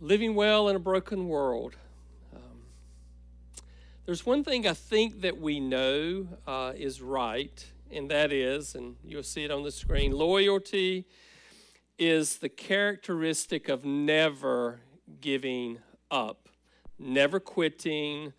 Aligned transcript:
living 0.00 0.34
well 0.34 0.68
in 0.68 0.76
a 0.76 0.78
broken 0.78 1.28
world. 1.28 1.76
Um, 2.34 2.60
there's 4.06 4.24
one 4.24 4.44
thing 4.44 4.66
I 4.66 4.74
think 4.74 5.22
that 5.22 5.40
we 5.40 5.58
know 5.58 6.28
uh, 6.46 6.72
is 6.76 7.02
right, 7.02 7.66
and 7.90 8.08
that 8.10 8.32
is, 8.32 8.74
and 8.74 8.96
you'll 9.04 9.22
see 9.22 9.44
it 9.44 9.50
on 9.50 9.64
the 9.64 9.72
screen 9.72 10.12
loyalty 10.12 11.06
is 11.98 12.36
the 12.36 12.48
characteristic 12.48 13.68
of 13.68 13.84
never 13.84 14.78
giving 15.20 15.78
up, 16.12 16.48
never 16.96 17.40
quitting, 17.40 18.32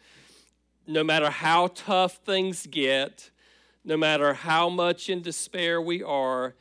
no 0.88 1.04
matter 1.04 1.30
how 1.30 1.68
tough 1.68 2.20
things 2.26 2.66
get, 2.68 3.32
no 3.84 3.98
matter 3.98 4.34
how 4.34 4.70
much 4.70 5.10
in 5.10 5.22
despair 5.22 5.82
we 5.82 6.02
are 6.02 6.56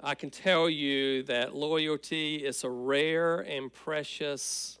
I 0.00 0.14
can 0.14 0.30
tell 0.30 0.70
you 0.70 1.24
that 1.24 1.56
loyalty 1.56 2.36
is 2.36 2.62
a 2.62 2.70
rare 2.70 3.40
and 3.40 3.72
precious 3.72 4.78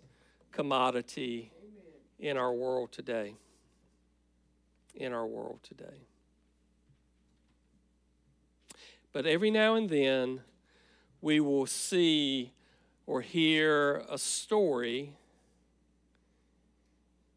commodity 0.52 1.50
in 2.20 2.36
our 2.36 2.52
world 2.52 2.92
today. 2.92 3.34
In 4.94 5.12
our 5.12 5.26
world 5.26 5.58
today. 5.64 6.06
But 9.12 9.26
every 9.26 9.50
now 9.50 9.74
and 9.74 9.90
then, 9.90 10.42
we 11.20 11.40
will 11.40 11.66
see 11.66 12.52
or 13.04 13.20
hear 13.20 14.04
a 14.08 14.18
story, 14.18 15.16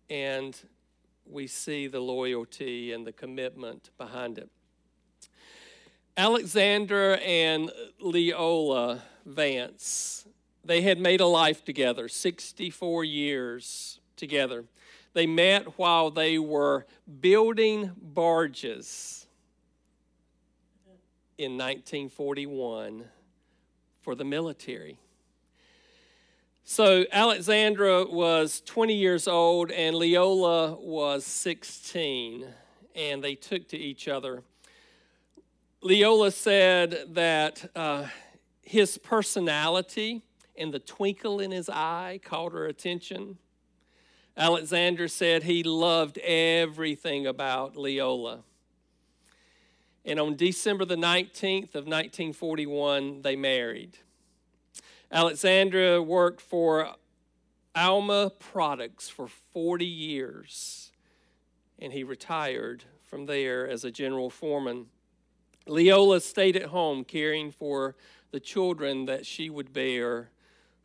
and 0.08 0.56
we 1.26 1.48
see 1.48 1.88
the 1.88 2.00
loyalty 2.00 2.92
and 2.92 3.08
the 3.08 3.14
commitment 3.14 3.90
behind 3.98 4.38
it. 4.38 4.50
Alexander 6.18 7.18
and 7.26 7.72
Leola 8.00 9.02
Vance, 9.26 10.26
they 10.64 10.82
had 10.82 11.00
made 11.00 11.22
a 11.22 11.26
life 11.26 11.64
together, 11.64 12.08
64 12.10 13.04
years 13.06 14.00
together. 14.18 14.66
They 15.14 15.26
met 15.26 15.78
while 15.78 16.12
they 16.12 16.38
were 16.38 16.86
building 17.20 17.92
barges 17.98 19.26
in 21.38 21.54
1941 21.54 23.06
for 24.02 24.16
the 24.16 24.26
military. 24.26 24.98
So 26.64 27.06
Alexandra 27.12 28.06
was 28.06 28.62
20 28.62 28.94
years 28.96 29.28
old 29.28 29.72
and 29.72 29.96
Leola 29.96 30.76
was 30.76 31.26
16, 31.26 32.46
and 32.96 33.24
they 33.24 33.36
took 33.36 33.68
to 33.70 33.78
each 33.78 34.08
other 34.08 34.44
Leola 35.84 36.30
said 36.30 37.16
that 37.16 37.72
uh, 37.76 38.06
his 38.62 39.00
personality 39.00 40.22
and 40.56 40.72
the 40.72 40.80
twinkle 40.80 41.40
in 41.40 41.50
his 41.50 41.70
eye 41.70 42.20
caught 42.24 42.52
her 42.52 42.68
attention. 42.68 43.40
Alexander 44.38 45.08
said 45.08 45.44
he 45.44 45.64
loved 45.64 46.20
everything 46.20 47.26
about 47.26 47.76
Leola. 47.76 48.44
And 50.06 50.20
on 50.20 50.36
December 50.36 50.86
the 50.86 50.96
19th 50.96 51.74
of 51.74 51.86
1941, 51.88 53.24
they 53.24 53.36
married. 53.36 53.98
Alexandra 55.12 56.00
worked 56.02 56.42
for 56.42 56.96
Alma 57.76 58.32
Products 58.38 59.10
for 59.10 59.28
40 59.28 59.86
years, 59.86 60.92
and 61.80 61.92
he 61.92 62.04
retired 62.04 62.84
from 63.04 63.26
there 63.26 63.68
as 63.68 63.84
a 63.84 63.92
general 63.92 64.30
foreman. 64.30 64.86
Leola 65.68 66.20
stayed 66.20 66.56
at 66.56 66.66
home 66.66 67.04
caring 67.04 67.52
for 67.52 67.96
the 68.32 68.40
children 68.40 69.06
that 69.06 69.26
she 69.26 69.50
would 69.50 69.74
bear 69.74 70.32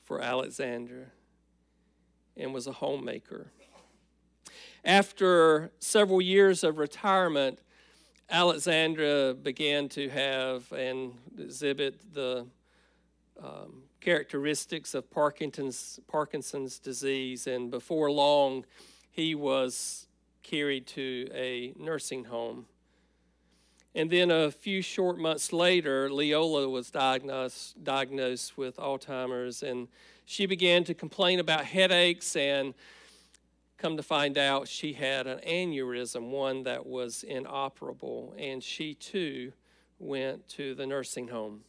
for 0.04 0.20
Alexander 0.20 1.12
and 2.36 2.52
was 2.52 2.66
a 2.66 2.72
homemaker. 2.72 3.50
After 4.84 5.72
several 5.78 6.20
years 6.20 6.62
of 6.62 6.78
retirement, 6.78 7.60
Alexandra 8.30 9.34
began 9.34 9.88
to 9.90 10.08
have 10.10 10.70
and 10.72 11.14
exhibit 11.38 12.14
the 12.14 12.46
um, 13.42 13.82
characteristics 14.00 14.94
of 14.94 15.10
Parkinson's, 15.10 16.00
Parkinson's 16.06 16.78
disease, 16.78 17.46
and 17.46 17.70
before 17.70 18.10
long, 18.10 18.64
he 19.10 19.34
was 19.34 20.06
carried 20.42 20.86
to 20.86 21.28
a 21.34 21.72
nursing 21.76 22.24
home. 22.24 22.66
And 23.96 24.10
then 24.10 24.30
a 24.30 24.50
few 24.50 24.82
short 24.82 25.18
months 25.18 25.54
later, 25.54 26.12
Leola 26.12 26.68
was 26.68 26.90
diagnosed, 26.90 27.82
diagnosed 27.82 28.58
with 28.58 28.76
Alzheimer's, 28.76 29.62
and 29.62 29.88
she 30.26 30.44
began 30.44 30.84
to 30.84 30.92
complain 30.92 31.40
about 31.40 31.64
headaches 31.64 32.36
and 32.36 32.74
come 33.78 33.96
to 33.96 34.02
find 34.02 34.36
out 34.36 34.68
she 34.68 34.92
had 34.92 35.26
an 35.26 35.38
aneurysm, 35.38 36.28
one 36.28 36.64
that 36.64 36.84
was 36.84 37.22
inoperable, 37.22 38.34
and 38.36 38.62
she 38.62 38.92
too 38.92 39.54
went 39.98 40.46
to 40.50 40.74
the 40.74 40.86
nursing 40.86 41.28
home. 41.28 41.62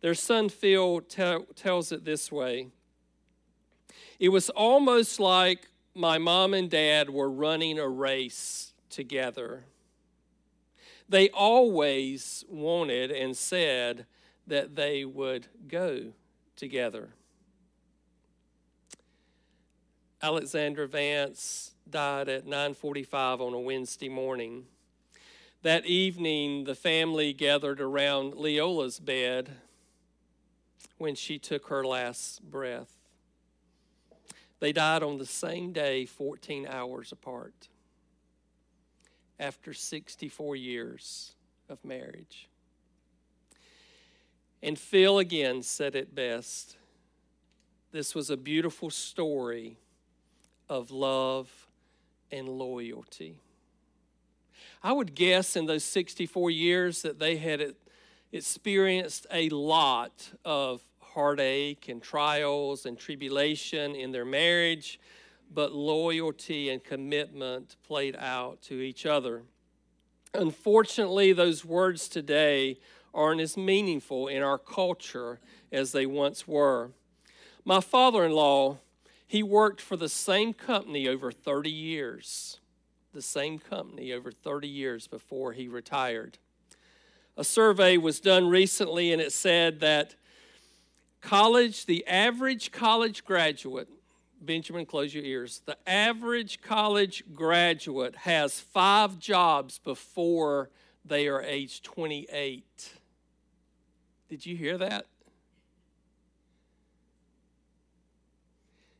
Their 0.00 0.14
son 0.14 0.48
Phil 0.48 1.02
te- 1.02 1.44
tells 1.54 1.92
it 1.92 2.06
this 2.06 2.32
way 2.32 2.68
It 4.18 4.30
was 4.30 4.48
almost 4.48 5.20
like 5.20 5.68
my 5.94 6.16
mom 6.16 6.54
and 6.54 6.70
dad 6.70 7.10
were 7.10 7.30
running 7.30 7.78
a 7.78 7.86
race 7.86 8.72
together. 8.88 9.64
They 11.14 11.28
always 11.28 12.44
wanted 12.48 13.12
and 13.12 13.36
said 13.36 14.06
that 14.48 14.74
they 14.74 15.04
would 15.04 15.46
go 15.68 16.12
together. 16.56 17.10
Alexander 20.20 20.88
Vance 20.88 21.76
died 21.88 22.28
at 22.28 22.46
9:45 22.46 23.40
on 23.40 23.54
a 23.54 23.60
Wednesday 23.60 24.08
morning. 24.08 24.66
That 25.62 25.86
evening, 25.86 26.64
the 26.64 26.74
family 26.74 27.32
gathered 27.32 27.80
around 27.80 28.34
Leola's 28.34 28.98
bed 28.98 29.58
when 30.98 31.14
she 31.14 31.38
took 31.38 31.68
her 31.68 31.84
last 31.84 32.42
breath. 32.42 32.98
They 34.58 34.72
died 34.72 35.04
on 35.04 35.18
the 35.18 35.26
same 35.26 35.72
day, 35.72 36.06
14 36.06 36.66
hours 36.66 37.12
apart 37.12 37.68
after 39.38 39.72
64 39.72 40.56
years 40.56 41.32
of 41.68 41.84
marriage. 41.84 42.48
And 44.62 44.78
Phil 44.78 45.18
again 45.18 45.62
said 45.62 45.94
it 45.94 46.14
best. 46.14 46.76
This 47.92 48.14
was 48.14 48.30
a 48.30 48.36
beautiful 48.36 48.90
story 48.90 49.78
of 50.68 50.90
love 50.90 51.68
and 52.32 52.48
loyalty. 52.48 53.38
I 54.82 54.92
would 54.92 55.14
guess 55.14 55.56
in 55.56 55.66
those 55.66 55.84
64 55.84 56.50
years 56.50 57.02
that 57.02 57.18
they 57.18 57.36
had 57.36 57.74
experienced 58.32 59.26
a 59.30 59.48
lot 59.50 60.30
of 60.44 60.82
heartache 61.00 61.88
and 61.88 62.02
trials 62.02 62.86
and 62.86 62.98
tribulation 62.98 63.94
in 63.94 64.12
their 64.12 64.24
marriage 64.24 64.98
but 65.52 65.72
loyalty 65.72 66.70
and 66.70 66.82
commitment 66.82 67.76
played 67.82 68.16
out 68.16 68.62
to 68.62 68.80
each 68.80 69.06
other. 69.06 69.42
Unfortunately, 70.32 71.32
those 71.32 71.64
words 71.64 72.08
today 72.08 72.78
aren't 73.14 73.40
as 73.40 73.56
meaningful 73.56 74.26
in 74.26 74.42
our 74.42 74.58
culture 74.58 75.38
as 75.70 75.92
they 75.92 76.06
once 76.06 76.48
were. 76.48 76.90
My 77.64 77.80
father 77.80 78.24
in 78.24 78.32
law, 78.32 78.78
he 79.26 79.42
worked 79.42 79.80
for 79.80 79.96
the 79.96 80.08
same 80.08 80.52
company 80.52 81.08
over 81.08 81.30
30 81.30 81.70
years, 81.70 82.60
the 83.12 83.22
same 83.22 83.58
company 83.58 84.12
over 84.12 84.32
30 84.32 84.68
years 84.68 85.06
before 85.06 85.52
he 85.52 85.68
retired. 85.68 86.38
A 87.36 87.44
survey 87.44 87.96
was 87.96 88.20
done 88.20 88.48
recently 88.48 89.12
and 89.12 89.20
it 89.20 89.32
said 89.32 89.80
that 89.80 90.14
college, 91.20 91.86
the 91.86 92.06
average 92.06 92.70
college 92.70 93.24
graduate, 93.24 93.88
Benjamin, 94.40 94.86
close 94.86 95.14
your 95.14 95.24
ears. 95.24 95.62
The 95.64 95.76
average 95.86 96.60
college 96.60 97.24
graduate 97.34 98.16
has 98.16 98.60
five 98.60 99.18
jobs 99.18 99.78
before 99.78 100.70
they 101.04 101.28
are 101.28 101.42
age 101.42 101.82
28. 101.82 102.92
Did 104.28 104.46
you 104.46 104.56
hear 104.56 104.78
that? 104.78 105.06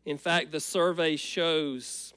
In 0.04 0.18
fact, 0.18 0.52
the 0.52 0.60
survey 0.60 1.16
shows 1.16 2.12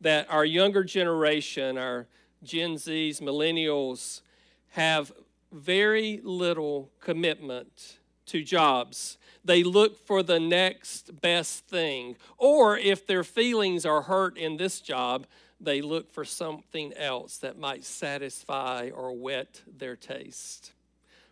that 0.00 0.26
our 0.30 0.44
younger 0.44 0.82
generation, 0.82 1.76
our 1.76 2.06
Gen 2.42 2.76
Zs, 2.76 3.20
millennials, 3.20 4.22
have 4.70 5.12
very 5.52 6.20
little 6.22 6.90
commitment 7.00 7.98
to 8.26 8.42
jobs. 8.42 9.18
They 9.44 9.62
look 9.62 10.06
for 10.06 10.22
the 10.22 10.40
next 10.40 11.20
best 11.20 11.66
thing. 11.66 12.16
Or 12.36 12.76
if 12.76 13.06
their 13.06 13.24
feelings 13.24 13.86
are 13.86 14.02
hurt 14.02 14.36
in 14.36 14.56
this 14.56 14.80
job, 14.80 15.26
they 15.60 15.82
look 15.82 16.10
for 16.10 16.24
something 16.24 16.92
else 16.94 17.38
that 17.38 17.58
might 17.58 17.84
satisfy 17.84 18.90
or 18.94 19.12
whet 19.12 19.62
their 19.66 19.96
taste. 19.96 20.72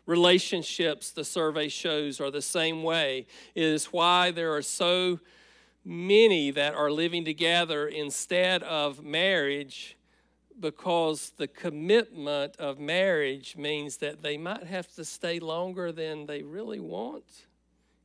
Relationships, 0.06 1.10
the 1.10 1.24
survey 1.24 1.68
shows, 1.68 2.20
are 2.20 2.30
the 2.30 2.42
same 2.42 2.82
way. 2.82 3.26
It 3.54 3.64
is 3.64 3.86
why 3.86 4.30
there 4.30 4.54
are 4.54 4.62
so 4.62 5.20
many 5.84 6.50
that 6.50 6.74
are 6.74 6.90
living 6.90 7.24
together 7.24 7.88
instead 7.88 8.62
of 8.62 9.02
marriage 9.02 9.96
because 10.60 11.32
the 11.36 11.46
commitment 11.46 12.56
of 12.56 12.78
marriage 12.78 13.56
means 13.56 13.98
that 13.98 14.22
they 14.22 14.36
might 14.36 14.64
have 14.64 14.92
to 14.94 15.04
stay 15.04 15.38
longer 15.38 15.92
than 15.92 16.26
they 16.26 16.42
really 16.42 16.80
want. 16.80 17.46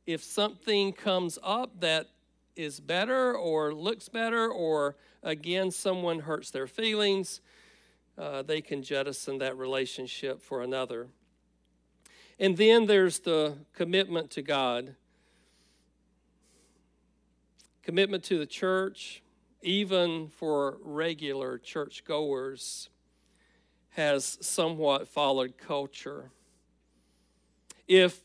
If 0.06 0.22
something 0.22 0.92
comes 0.92 1.38
up 1.42 1.80
that 1.80 2.08
is 2.56 2.78
better 2.78 3.34
or 3.34 3.72
looks 3.72 4.08
better, 4.08 4.48
or 4.48 4.96
again, 5.22 5.70
someone 5.70 6.20
hurts 6.20 6.50
their 6.50 6.66
feelings, 6.66 7.40
uh, 8.18 8.42
they 8.42 8.60
can 8.60 8.82
jettison 8.82 9.38
that 9.38 9.56
relationship 9.56 10.40
for 10.40 10.62
another. 10.62 11.08
And 12.38 12.56
then 12.56 12.86
there's 12.86 13.20
the 13.20 13.56
commitment 13.74 14.30
to 14.32 14.42
God, 14.42 14.94
commitment 17.82 18.24
to 18.24 18.38
the 18.38 18.46
church, 18.46 19.22
even 19.62 20.28
for 20.28 20.78
regular 20.82 21.58
churchgoers, 21.58 22.90
has 23.90 24.36
somewhat 24.40 25.08
followed 25.08 25.56
culture. 25.56 26.30
If 27.86 28.20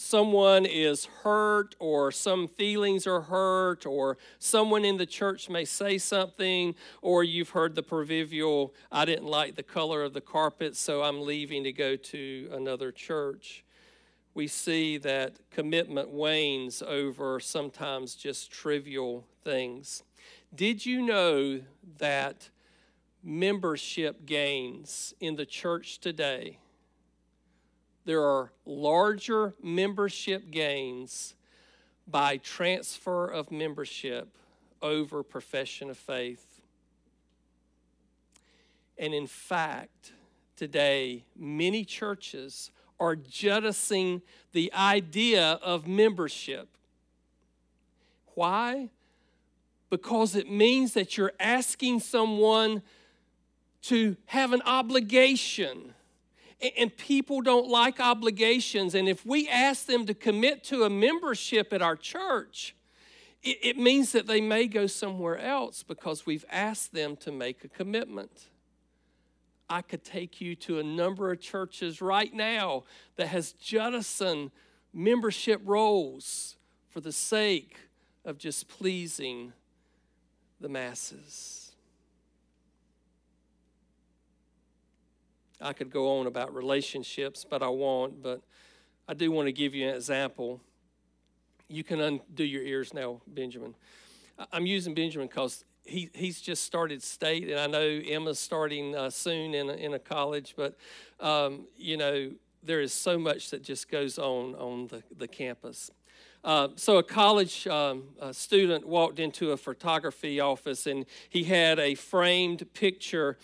someone 0.00 0.64
is 0.64 1.04
hurt 1.22 1.74
or 1.78 2.10
some 2.10 2.48
feelings 2.48 3.06
are 3.06 3.20
hurt 3.20 3.84
or 3.84 4.16
someone 4.38 4.84
in 4.84 4.96
the 4.96 5.04
church 5.04 5.50
may 5.50 5.64
say 5.64 5.98
something 5.98 6.74
or 7.02 7.22
you've 7.22 7.50
heard 7.50 7.74
the 7.74 7.82
proverbial 7.82 8.72
i 8.90 9.04
didn't 9.04 9.26
like 9.26 9.56
the 9.56 9.62
color 9.62 10.02
of 10.02 10.14
the 10.14 10.20
carpet 10.20 10.74
so 10.74 11.02
i'm 11.02 11.20
leaving 11.20 11.62
to 11.64 11.72
go 11.72 11.96
to 11.96 12.48
another 12.52 12.90
church. 12.90 13.64
We 14.34 14.46
see 14.46 14.98
that 14.98 15.36
commitment 15.50 16.10
wanes 16.10 16.82
over 16.82 17.40
sometimes 17.40 18.14
just 18.14 18.50
trivial 18.50 19.26
things. 19.42 20.02
Did 20.54 20.86
you 20.86 21.02
know 21.02 21.60
that 21.98 22.50
membership 23.22 24.24
gains 24.24 25.14
in 25.20 25.36
the 25.36 25.46
church 25.46 25.98
today 25.98 26.58
there 28.04 28.22
are 28.22 28.52
larger 28.64 29.54
membership 29.62 30.50
gains 30.50 31.34
by 32.06 32.38
transfer 32.38 33.26
of 33.26 33.50
membership 33.50 34.36
over 34.82 35.22
profession 35.22 35.90
of 35.90 35.98
faith. 35.98 36.60
And 38.98 39.14
in 39.14 39.26
fact, 39.26 40.12
today, 40.56 41.24
many 41.36 41.84
churches 41.84 42.70
are 42.98 43.16
jettisoning 43.16 44.22
the 44.52 44.72
idea 44.74 45.58
of 45.62 45.86
membership. 45.86 46.68
Why? 48.34 48.90
Because 49.88 50.34
it 50.34 50.50
means 50.50 50.94
that 50.94 51.16
you're 51.16 51.32
asking 51.40 52.00
someone 52.00 52.82
to 53.82 54.16
have 54.26 54.52
an 54.52 54.62
obligation 54.66 55.94
and 56.76 56.94
people 56.96 57.40
don't 57.40 57.68
like 57.68 58.00
obligations. 58.00 58.94
And 58.94 59.08
if 59.08 59.24
we 59.24 59.48
ask 59.48 59.86
them 59.86 60.06
to 60.06 60.14
commit 60.14 60.64
to 60.64 60.84
a 60.84 60.90
membership 60.90 61.72
at 61.72 61.82
our 61.82 61.96
church, 61.96 62.74
it, 63.42 63.78
means 63.78 64.12
that 64.12 64.26
they 64.26 64.42
may 64.42 64.66
go 64.66 64.86
somewhere 64.86 65.38
else 65.38 65.82
because 65.82 66.26
we've 66.26 66.44
asked 66.50 66.92
them 66.92 67.16
to 67.18 67.32
make 67.32 67.64
a 67.64 67.68
commitment. 67.68 68.48
I 69.68 69.80
could 69.80 70.04
take 70.04 70.40
you 70.40 70.54
to 70.56 70.78
a 70.78 70.82
number 70.82 71.32
of 71.32 71.40
churches 71.40 72.02
right 72.02 72.32
now 72.34 72.84
that 73.16 73.28
has 73.28 73.52
jettisoned 73.52 74.50
membership 74.92 75.62
rolls 75.64 76.56
for 76.90 77.00
the 77.00 77.12
sake 77.12 77.76
of 78.24 78.36
just 78.36 78.68
pleasing 78.68 79.54
the 80.60 80.68
masses. 80.68 81.59
I 85.60 85.72
could 85.72 85.90
go 85.90 86.18
on 86.18 86.26
about 86.26 86.54
relationships, 86.54 87.44
but 87.48 87.62
I 87.62 87.68
won't. 87.68 88.22
But 88.22 88.40
I 89.08 89.14
do 89.14 89.30
want 89.30 89.46
to 89.46 89.52
give 89.52 89.74
you 89.74 89.88
an 89.88 89.94
example. 89.94 90.60
You 91.68 91.84
can 91.84 92.00
undo 92.00 92.44
your 92.44 92.62
ears 92.62 92.94
now, 92.94 93.20
Benjamin. 93.26 93.74
I'm 94.52 94.66
using 94.66 94.94
Benjamin 94.94 95.28
because 95.28 95.64
he, 95.84 96.10
he's 96.14 96.40
just 96.40 96.64
started 96.64 97.02
state, 97.02 97.48
and 97.48 97.58
I 97.58 97.66
know 97.66 97.80
Emma's 97.80 98.38
starting 98.38 98.96
uh, 98.96 99.10
soon 99.10 99.54
in 99.54 99.68
a, 99.68 99.74
in 99.74 99.94
a 99.94 99.98
college, 99.98 100.54
but, 100.56 100.76
um, 101.20 101.66
you 101.76 101.96
know, 101.96 102.30
there 102.62 102.80
is 102.80 102.92
so 102.92 103.18
much 103.18 103.50
that 103.50 103.62
just 103.62 103.90
goes 103.90 104.18
on 104.18 104.54
on 104.54 104.86
the, 104.88 105.02
the 105.16 105.28
campus. 105.28 105.90
Uh, 106.42 106.68
so, 106.76 106.96
a 106.96 107.02
college 107.02 107.66
um, 107.66 108.04
a 108.20 108.32
student 108.32 108.86
walked 108.86 109.18
into 109.18 109.52
a 109.52 109.56
photography 109.56 110.40
office 110.40 110.86
and 110.86 111.04
he 111.28 111.44
had 111.44 111.78
a 111.78 111.94
framed 111.94 112.72
picture 112.72 113.36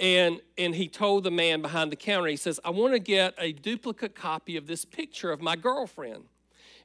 and, 0.00 0.40
and 0.58 0.74
he 0.74 0.88
told 0.88 1.24
the 1.24 1.30
man 1.30 1.62
behind 1.62 1.92
the 1.92 1.96
counter, 1.96 2.28
he 2.28 2.36
says, 2.36 2.58
I 2.64 2.70
want 2.70 2.94
to 2.94 2.98
get 2.98 3.34
a 3.38 3.52
duplicate 3.52 4.14
copy 4.14 4.56
of 4.56 4.66
this 4.66 4.84
picture 4.84 5.30
of 5.30 5.40
my 5.40 5.56
girlfriend. 5.56 6.24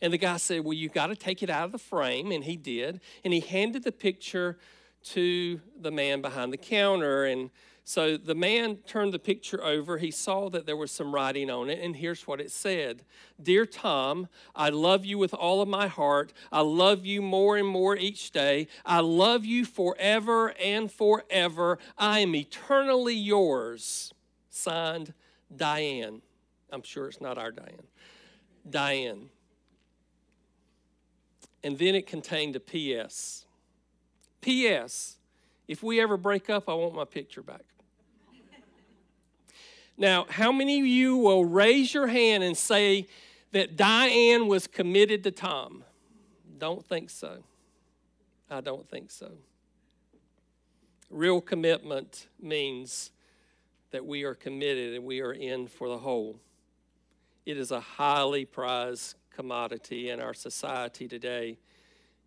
And 0.02 0.14
the 0.14 0.18
guy 0.18 0.38
said, 0.38 0.64
Well, 0.64 0.74
you 0.74 0.90
got 0.90 1.08
to 1.08 1.16
take 1.16 1.44
it 1.44 1.50
out 1.50 1.66
of 1.66 1.72
the 1.72 1.80
frame. 1.80 2.32
And 2.32 2.44
he 2.44 2.56
did. 2.56 3.02
And 3.24 3.34
he 3.34 3.40
handed 3.40 3.84
the 3.84 3.92
picture 3.92 4.58
to 5.04 5.60
the 5.80 5.92
man 5.92 6.22
behind 6.22 6.54
the 6.54 6.58
counter. 6.58 7.26
And 7.26 7.50
so 7.90 8.18
the 8.18 8.36
man 8.36 8.76
turned 8.86 9.16
the 9.16 9.18
picture 9.18 9.64
over. 9.64 9.98
He 9.98 10.12
saw 10.12 10.48
that 10.52 10.68
there 10.68 10.78
was 10.78 10.92
some 10.92 11.12
writing 11.12 11.50
on 11.50 11.72
it, 11.72 11.80
and 11.80 11.96
here's 11.96 12.28
what 12.28 12.40
it 12.40 12.52
said 12.52 13.02
Dear 13.42 13.66
Tom, 13.66 14.28
I 14.56 14.70
love 14.70 15.06
you 15.06 15.18
with 15.18 15.34
all 15.34 15.60
of 15.60 15.68
my 15.68 15.88
heart. 15.88 16.32
I 16.52 16.62
love 16.62 17.04
you 17.04 17.24
more 17.24 17.58
and 17.58 17.68
more 17.68 17.98
each 17.98 18.30
day. 18.30 18.68
I 18.86 19.00
love 19.00 19.44
you 19.44 19.66
forever 19.66 20.54
and 20.64 20.92
forever. 20.92 21.80
I 21.98 22.20
am 22.20 22.36
eternally 22.36 23.16
yours. 23.16 24.14
Signed, 24.52 25.16
Diane. 25.56 26.22
I'm 26.72 26.84
sure 26.84 27.08
it's 27.08 27.20
not 27.20 27.40
our 27.40 27.52
Diane. 27.52 27.88
Diane. 28.70 29.30
And 31.64 31.76
then 31.80 31.96
it 31.96 32.06
contained 32.06 32.56
a 32.56 32.60
P.S. 32.60 33.48
P.S. 34.42 35.18
If 35.68 35.82
we 35.82 36.00
ever 36.00 36.18
break 36.18 36.52
up, 36.52 36.70
I 36.70 36.76
want 36.76 36.94
my 36.94 37.06
picture 37.06 37.42
back. 37.42 37.64
Now, 40.00 40.25
how 40.30 40.54
many 40.54 40.80
of 40.80 40.86
you 40.86 41.18
will 41.18 41.44
raise 41.44 41.94
your 41.94 42.07
hand 42.07 42.42
and 42.42 42.56
say 42.57 43.06
that 43.51 43.75
Diane 43.75 44.47
was 44.47 44.66
committed 44.66 45.26
to 45.26 45.31
Tom? 45.31 45.83
Don't 46.57 46.85
think 46.85 47.09
so. 47.09 47.44
I 48.50 48.62
don't 48.62 48.90
think 48.90 49.12
so. 49.12 49.30
Real 51.09 51.42
commitment 51.42 52.28
means 52.42 53.12
that 53.92 54.06
we 54.06 54.24
are 54.24 54.35
committed 54.35 54.95
and 54.95 55.04
we 55.04 55.19
are 55.19 55.33
in 55.33 55.68
for 55.68 55.90
the 55.90 55.97
whole. 55.97 56.40
It 57.45 57.57
is 57.57 57.71
a 57.71 57.81
highly 57.81 58.45
prized 58.45 59.16
commodity 59.35 60.09
in 60.09 60.21
our 60.21 60.33
society 60.33 61.09
today, 61.09 61.57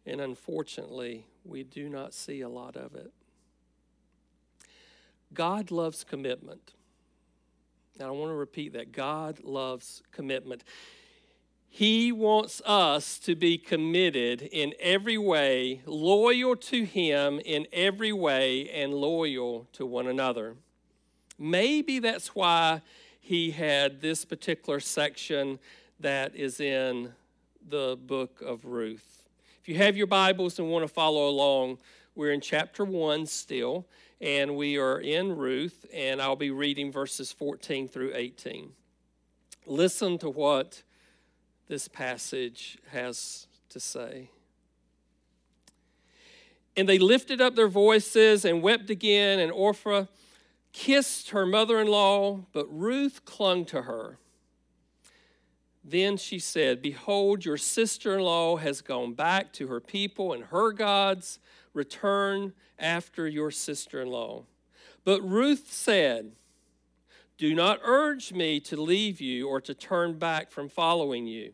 and 0.05 0.21
unfortunately, 0.21 1.27
we 1.43 1.63
do 1.63 1.89
not 1.89 2.13
see 2.13 2.43
a 2.43 2.49
lot 2.51 2.77
of 2.77 2.95
it. 2.95 3.13
God 5.33 5.71
loves 5.71 6.05
commitment. 6.05 6.75
I 8.03 8.11
want 8.11 8.31
to 8.31 8.35
repeat 8.35 8.73
that 8.73 8.93
God 8.93 9.41
loves 9.45 10.03
commitment. 10.13 10.65
He 11.69 12.13
wants 12.13 12.61
us 12.67 13.19
to 13.21 13.35
be 13.35 13.57
committed 13.57 14.43
in 14.43 14.75
every 14.79 15.17
way, 15.17 15.81
loyal 15.87 16.55
to 16.57 16.85
Him 16.85 17.41
in 17.45 17.67
every 17.73 18.13
way, 18.13 18.69
and 18.69 18.93
loyal 18.93 19.67
to 19.73 19.87
one 19.87 20.07
another. 20.07 20.57
Maybe 21.39 21.99
that's 21.99 22.35
why 22.35 22.83
He 23.21 23.53
had 23.53 24.03
this 24.03 24.25
particular 24.25 24.81
section 24.81 25.59
that 26.01 26.37
is 26.37 26.61
in 26.61 27.13
the 27.69 27.99
book 28.07 28.43
of 28.45 28.65
Ruth. 28.65 29.23
If 29.63 29.69
you 29.69 29.77
have 29.77 29.97
your 29.97 30.09
Bibles 30.09 30.59
and 30.59 30.69
want 30.69 30.83
to 30.85 30.93
follow 30.93 31.29
along, 31.29 31.79
we're 32.15 32.33
in 32.33 32.41
chapter 32.41 32.85
1 32.85 33.27
still 33.27 33.87
and 34.23 34.55
we 34.55 34.79
are 34.79 35.01
in 35.01 35.37
Ruth, 35.37 35.85
and 35.93 36.23
I'll 36.23 36.37
be 36.37 36.53
reading 36.53 36.93
verses 36.93 37.33
14 37.33 37.89
through 37.89 38.13
18. 38.15 38.71
Listen 39.67 40.17
to 40.19 40.31
what 40.31 40.85
this 41.67 41.89
passage 41.89 42.79
has 42.93 43.49
to 43.71 43.81
say. 43.81 44.31
And 46.77 46.89
they 46.89 46.99
lifted 46.99 47.41
up 47.41 47.57
their 47.57 47.69
voices 47.69 48.45
and 48.45 48.63
wept 48.63 48.91
again, 48.91 49.41
and 49.41 49.51
Orpah 49.51 50.05
kissed 50.73 51.31
her 51.31 51.45
mother 51.45 51.81
in 51.81 51.89
law, 51.89 52.47
but 52.53 52.67
Ruth 52.71 53.25
clung 53.25 53.65
to 53.67 53.83
her. 53.83 54.19
Then 55.85 56.17
she 56.17 56.39
said, 56.39 56.81
Behold, 56.81 57.45
your 57.45 57.57
sister 57.57 58.15
in 58.15 58.21
law 58.21 58.57
has 58.57 58.83
gone 58.83 59.15
back 59.15 59.53
to 59.55 59.67
her 59.67 59.81
people 59.81 60.33
and 60.33 60.45
her 60.45 60.71
gods 60.71 61.41
return 61.75 62.53
after 62.79 63.27
your 63.27 63.51
sister 63.51 64.03
in 64.03 64.09
law. 64.09 64.45
But 65.05 65.23
Ruth 65.23 65.73
said, 65.73 66.33
Do 67.39 67.55
not 67.55 67.81
urge 67.85 68.33
me 68.33 68.61
to 68.61 68.81
leave 68.81 69.21
you 69.21 69.49
or 69.49 69.61
to 69.61 69.75
turn 69.75 70.19
back 70.19 70.51
from 70.51 70.69
following 70.69 71.27
you. 71.27 71.53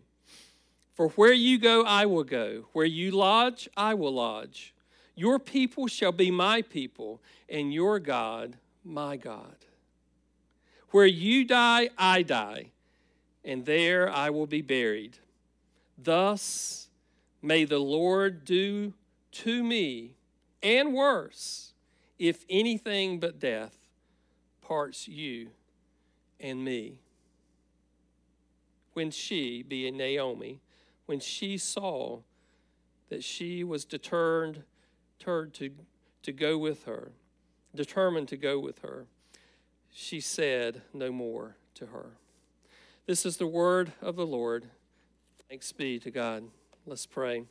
For 0.95 1.11
where 1.11 1.33
you 1.33 1.59
go, 1.59 1.85
I 1.85 2.07
will 2.07 2.25
go. 2.25 2.65
Where 2.73 2.85
you 2.85 3.13
lodge, 3.13 3.69
I 3.77 3.95
will 3.95 4.15
lodge. 4.15 4.75
Your 5.15 5.39
people 5.39 5.87
shall 5.87 6.13
be 6.13 6.31
my 6.31 6.63
people, 6.63 7.21
and 7.49 7.73
your 7.73 7.99
God, 7.99 8.57
my 8.85 9.17
God. 9.17 9.57
Where 10.91 11.07
you 11.07 11.45
die, 11.45 11.91
I 11.99 12.23
die, 12.23 12.71
and 13.45 13.65
there 13.65 14.11
I 14.11 14.31
will 14.31 14.47
be 14.47 14.63
buried. 14.63 15.19
Thus 15.97 16.89
may 17.43 17.65
the 17.65 17.79
Lord 17.79 18.45
do 18.45 18.95
to 19.32 19.62
me, 19.62 20.14
and 20.62 20.94
worse, 20.94 21.73
if 22.18 22.44
anything 22.49 23.20
but 23.20 23.38
death 23.38 23.76
parts 24.61 25.08
you 25.08 25.50
and 26.40 26.64
me. 26.64 27.00
When 28.92 29.11
she, 29.11 29.62
being 29.62 29.97
Naomi, 29.97 30.61
when 31.06 31.20
she 31.20 31.56
saw 31.56 32.20
that 33.08 33.25
she 33.25 33.64
was 33.64 33.85
determined, 33.85 34.64
deterred 35.18 35.54
to, 35.54 35.70
to 36.23 36.32
go 36.32 36.58
with 36.58 36.85
her, 36.85 37.12
determined 37.75 38.28
to 38.28 38.37
go 38.37 38.58
with 38.58 38.80
her, 38.80 39.06
she 39.90 40.20
said 40.20 40.82
no 40.92 41.11
more 41.11 41.56
to 41.75 41.87
her. 41.87 42.11
This 43.06 43.25
is 43.25 43.38
the 43.38 43.47
word 43.47 43.92
of 44.02 44.16
the 44.16 44.26
Lord. 44.26 44.66
Thanks 45.49 45.73
be 45.73 45.99
to 46.00 46.11
God. 46.11 46.44
Let's 46.87 47.06
pray. 47.06 47.44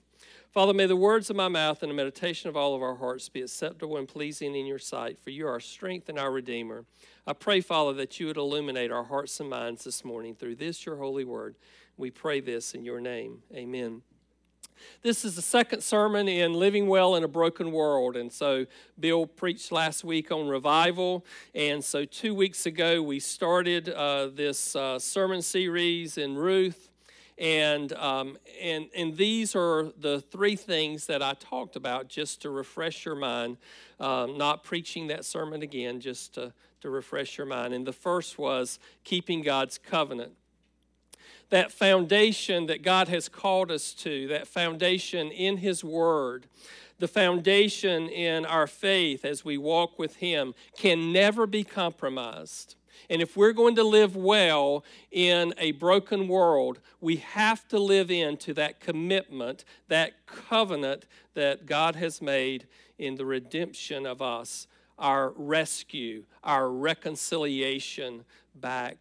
Father, 0.57 0.73
may 0.73 0.87
the 0.87 0.95
words 0.95 1.29
of 1.29 1.35
my 1.35 1.49
mouth 1.49 1.83
and 1.83 1.91
the 1.91 1.95
meditation 1.95 2.49
of 2.49 2.57
all 2.57 2.73
of 2.73 2.81
our 2.81 2.95
hearts 2.95 3.29
be 3.29 3.43
acceptable 3.43 3.95
and 3.95 4.07
pleasing 4.07 4.55
in 4.55 4.65
your 4.65 4.79
sight, 4.79 5.19
for 5.19 5.29
you 5.29 5.45
are 5.45 5.51
our 5.51 5.59
strength 5.59 6.09
and 6.09 6.17
our 6.17 6.31
Redeemer. 6.31 6.83
I 7.27 7.33
pray, 7.33 7.61
Father, 7.61 7.93
that 7.93 8.19
you 8.19 8.25
would 8.25 8.37
illuminate 8.37 8.89
our 8.89 9.03
hearts 9.03 9.39
and 9.39 9.51
minds 9.51 9.83
this 9.83 10.03
morning 10.03 10.33
through 10.33 10.55
this, 10.55 10.83
your 10.83 10.95
holy 10.95 11.25
word. 11.25 11.57
We 11.95 12.09
pray 12.09 12.39
this 12.39 12.73
in 12.73 12.83
your 12.83 12.99
name. 12.99 13.43
Amen. 13.53 14.01
This 15.03 15.23
is 15.23 15.35
the 15.35 15.43
second 15.43 15.83
sermon 15.83 16.27
in 16.27 16.53
Living 16.53 16.87
Well 16.87 17.15
in 17.15 17.23
a 17.23 17.27
Broken 17.27 17.71
World. 17.71 18.15
And 18.15 18.33
so, 18.33 18.65
Bill 18.99 19.27
preached 19.27 19.71
last 19.71 20.03
week 20.03 20.31
on 20.31 20.47
revival. 20.47 21.23
And 21.53 21.83
so, 21.83 22.03
two 22.03 22.33
weeks 22.33 22.65
ago, 22.65 23.03
we 23.03 23.19
started 23.19 23.89
uh, 23.89 24.29
this 24.33 24.75
uh, 24.75 24.97
sermon 24.97 25.43
series 25.43 26.17
in 26.17 26.35
Ruth. 26.35 26.86
And, 27.37 27.93
um, 27.93 28.37
and, 28.61 28.87
and 28.95 29.15
these 29.15 29.55
are 29.55 29.91
the 29.99 30.21
three 30.21 30.55
things 30.55 31.05
that 31.05 31.21
I 31.21 31.33
talked 31.33 31.75
about 31.75 32.07
just 32.07 32.41
to 32.41 32.49
refresh 32.49 33.05
your 33.05 33.15
mind. 33.15 33.57
Um, 33.99 34.37
not 34.37 34.63
preaching 34.63 35.07
that 35.07 35.25
sermon 35.25 35.61
again, 35.61 35.99
just 35.99 36.35
to, 36.35 36.53
to 36.81 36.89
refresh 36.89 37.37
your 37.37 37.47
mind. 37.47 37.73
And 37.73 37.85
the 37.85 37.93
first 37.93 38.37
was 38.37 38.79
keeping 39.03 39.41
God's 39.41 39.77
covenant 39.77 40.33
that 41.49 41.71
foundation 41.71 42.65
that 42.67 42.83
God 42.83 43.07
has 43.07 43.29
called 43.29 43.71
us 43.71 43.93
to, 43.93 44.27
that 44.27 44.47
foundation 44.47 45.31
in 45.31 45.57
His 45.57 45.83
Word, 45.83 46.47
the 46.99 47.07
foundation 47.07 48.09
in 48.09 48.45
our 48.45 48.67
faith 48.67 49.23
as 49.23 49.45
we 49.45 49.57
walk 49.57 49.97
with 49.97 50.17
Him, 50.17 50.53
can 50.77 51.13
never 51.13 51.47
be 51.47 51.63
compromised. 51.63 52.75
And 53.09 53.21
if 53.21 53.37
we're 53.37 53.53
going 53.53 53.75
to 53.75 53.83
live 53.83 54.15
well 54.15 54.83
in 55.11 55.53
a 55.57 55.71
broken 55.73 56.27
world, 56.27 56.79
we 56.99 57.17
have 57.17 57.67
to 57.69 57.79
live 57.79 58.11
into 58.11 58.53
that 58.55 58.79
commitment, 58.79 59.65
that 59.87 60.25
covenant 60.25 61.05
that 61.33 61.65
God 61.65 61.95
has 61.95 62.21
made 62.21 62.67
in 62.97 63.15
the 63.15 63.25
redemption 63.25 64.05
of 64.05 64.21
us, 64.21 64.67
our 64.97 65.29
rescue, 65.35 66.23
our 66.43 66.69
reconciliation 66.69 68.25
back 68.55 68.97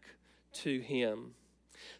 to 0.52 0.80
Him. 0.80 1.34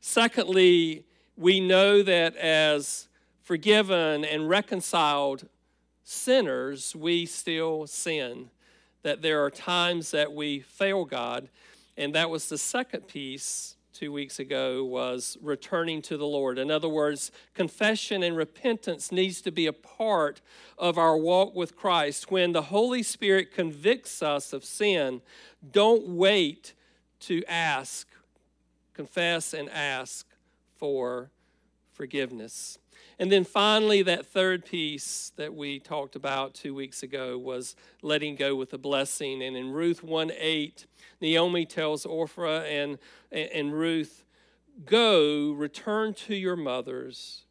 Secondly, 0.01 1.05
we 1.37 1.61
know 1.61 2.03
that 2.03 2.37
as 2.37 3.09
forgiven 3.43 4.25
and 4.25 4.49
reconciled 4.49 5.49
sinners, 6.03 6.95
we 6.95 7.27
still 7.27 7.87
sin. 7.87 8.51
That 9.03 9.23
there 9.23 9.45
are 9.45 9.51
times 9.51 10.11
that 10.11 10.33
we 10.33 10.61
fail 10.61 11.05
God. 11.05 11.49
And 11.97 12.15
that 12.15 12.31
was 12.31 12.49
the 12.49 12.59
second 12.59 13.09
piece 13.09 13.77
two 13.93 14.13
weeks 14.13 14.39
ago 14.39 14.85
was 14.85 15.39
returning 15.41 16.03
to 16.03 16.19
the 16.19 16.27
Lord. 16.27 16.59
In 16.59 16.71
other 16.71 16.89
words, 16.89 17.33
confession 17.55 18.23
and 18.23 18.37
repentance 18.37 19.11
needs 19.11 19.41
to 19.41 19.51
be 19.51 19.67
a 19.67 19.73
part 19.73 20.43
of 20.77 20.99
our 20.99 21.17
walk 21.17 21.55
with 21.55 21.77
Christ. 21.77 22.31
When 22.31 22.53
the 22.53 22.63
Holy 22.63 23.03
Spirit 23.03 23.55
convicts 23.55 24.23
us 24.23 24.53
of 24.53 24.65
sin, 24.65 25.23
don't 25.73 26.09
wait 26.09 26.75
to 27.21 27.43
ask 27.49 28.07
confess 28.97 29.53
and 29.53 29.69
ask 29.69 30.27
for 30.75 31.31
forgiveness. 31.93 32.79
And 33.19 33.33
then 33.33 33.45
finally, 33.45 34.03
that 34.03 34.27
third 34.27 34.65
piece 34.65 35.33
that 35.37 35.55
we 35.55 35.79
talked 35.79 36.17
about 36.17 36.53
two 36.53 36.75
weeks 36.75 37.03
ago 37.03 37.39
was 37.39 37.75
letting 38.03 38.37
go 38.37 38.55
with 38.55 38.75
a 38.75 38.79
blessing. 38.79 39.43
And 39.43 39.57
in 39.57 39.73
Ruth 39.73 40.03
1 40.03 40.33
8, 40.37 40.87
Naomi 41.21 41.65
tells 41.65 42.05
Orpah 42.05 42.61
and, 42.61 42.99
and 43.33 43.73
Ruth, 43.73 44.25
Go, 44.85 45.53
return 45.53 46.13
to 46.15 46.35
your 46.35 46.57
mothers. 46.57 47.45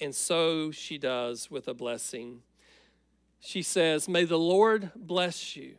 And 0.00 0.14
so 0.14 0.70
she 0.70 0.98
does 0.98 1.50
with 1.50 1.66
a 1.66 1.74
blessing. 1.74 2.42
She 3.40 3.62
says, 3.62 4.08
May 4.08 4.24
the 4.24 4.38
Lord 4.38 4.92
bless 4.94 5.56
you 5.56 5.74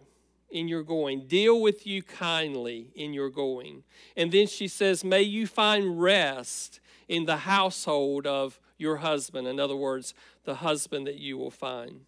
in 0.50 0.68
your 0.68 0.84
going, 0.84 1.28
deal 1.28 1.60
with 1.60 1.88
you 1.88 2.04
kindly 2.04 2.92
in 2.94 3.14
your 3.14 3.30
going. 3.30 3.84
And 4.16 4.32
then 4.32 4.48
she 4.48 4.68
says, 4.68 5.04
May 5.04 5.24
you 5.24 5.48
find 5.48 6.02
rest 6.02 6.80
in 7.14 7.26
the 7.26 7.38
household 7.38 8.26
of 8.26 8.60
your 8.80 8.98
husband. 8.98 9.48
In 9.48 9.60
other 9.60 9.76
words, 9.76 10.16
the 10.46 10.56
husband 10.56 11.06
that 11.06 11.20
you 11.20 11.38
will 11.38 11.52
find. 11.52 12.02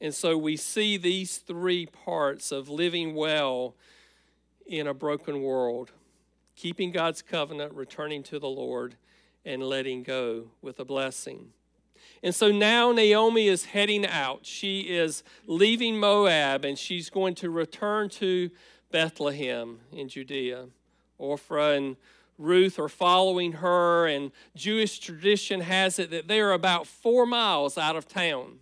And 0.00 0.14
so 0.14 0.38
we 0.38 0.56
see 0.56 0.96
these 0.96 1.36
three 1.36 1.84
parts 1.84 2.50
of 2.50 2.70
living 2.70 3.14
well 3.14 3.74
in 4.66 4.86
a 4.86 4.94
broken 4.94 5.42
world 5.42 5.90
keeping 6.56 6.92
God's 6.92 7.20
covenant, 7.20 7.74
returning 7.74 8.22
to 8.24 8.38
the 8.38 8.48
Lord, 8.48 8.96
and 9.44 9.62
letting 9.62 10.02
go 10.02 10.50
with 10.60 10.78
a 10.78 10.84
blessing. 10.84 11.52
And 12.22 12.34
so 12.34 12.50
now 12.50 12.92
Naomi 12.92 13.48
is 13.48 13.66
heading 13.66 14.06
out. 14.06 14.44
She 14.44 14.80
is 14.80 15.22
leaving 15.46 15.98
Moab 15.98 16.64
and 16.64 16.78
she's 16.78 17.08
going 17.08 17.34
to 17.36 17.50
return 17.50 18.10
to 18.10 18.50
Bethlehem 18.90 19.80
in 19.92 20.08
Judea. 20.08 20.66
Orpah 21.16 21.72
and 21.72 21.96
Ruth 22.40 22.78
are 22.78 22.88
following 22.88 23.52
her, 23.52 24.06
and 24.06 24.32
Jewish 24.56 24.98
tradition 24.98 25.60
has 25.60 25.98
it 25.98 26.10
that 26.10 26.26
they 26.26 26.40
are 26.40 26.52
about 26.52 26.86
four 26.86 27.26
miles 27.26 27.76
out 27.76 27.96
of 27.96 28.08
town. 28.08 28.60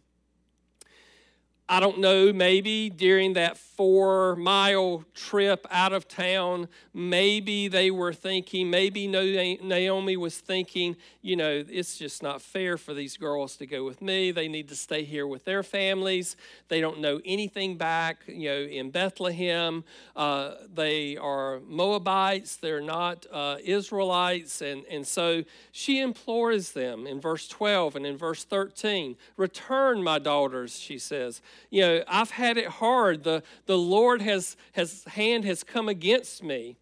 I 1.70 1.80
don't 1.80 1.98
know, 1.98 2.32
maybe 2.32 2.88
during 2.88 3.34
that 3.34 3.58
four 3.58 4.34
mile 4.36 5.04
trip 5.14 5.66
out 5.70 5.92
of 5.92 6.08
town, 6.08 6.66
maybe 6.94 7.68
they 7.68 7.90
were 7.90 8.14
thinking, 8.14 8.70
maybe 8.70 9.06
Naomi 9.06 10.16
was 10.16 10.38
thinking, 10.38 10.96
you 11.20 11.36
know, 11.36 11.62
it's 11.68 11.98
just 11.98 12.22
not 12.22 12.40
fair 12.40 12.78
for 12.78 12.94
these 12.94 13.18
girls 13.18 13.56
to 13.58 13.66
go 13.66 13.84
with 13.84 14.00
me. 14.00 14.30
They 14.30 14.48
need 14.48 14.68
to 14.68 14.76
stay 14.76 15.04
here 15.04 15.26
with 15.26 15.44
their 15.44 15.62
families. 15.62 16.36
They 16.68 16.80
don't 16.80 17.00
know 17.00 17.20
anything 17.26 17.76
back, 17.76 18.22
you 18.26 18.48
know, 18.48 18.60
in 18.62 18.90
Bethlehem. 18.90 19.84
Uh, 20.16 20.54
they 20.72 21.18
are 21.18 21.60
Moabites, 21.68 22.56
they're 22.56 22.80
not 22.80 23.26
uh, 23.30 23.56
Israelites. 23.62 24.62
And, 24.62 24.86
and 24.90 25.06
so 25.06 25.44
she 25.70 26.00
implores 26.00 26.72
them 26.72 27.06
in 27.06 27.20
verse 27.20 27.46
12 27.46 27.94
and 27.96 28.06
in 28.06 28.16
verse 28.16 28.44
13 28.44 29.16
Return, 29.36 30.02
my 30.02 30.18
daughters, 30.18 30.78
she 30.80 30.98
says 30.98 31.42
you 31.70 31.82
know, 31.82 32.04
I've 32.08 32.30
had 32.30 32.56
it 32.56 32.66
hard. 32.66 33.24
The, 33.24 33.42
the 33.66 33.78
Lord 33.78 34.22
has, 34.22 34.56
has 34.72 35.04
hand 35.04 35.44
has 35.44 35.62
come 35.62 35.88
against 35.88 36.42
me. 36.42 36.76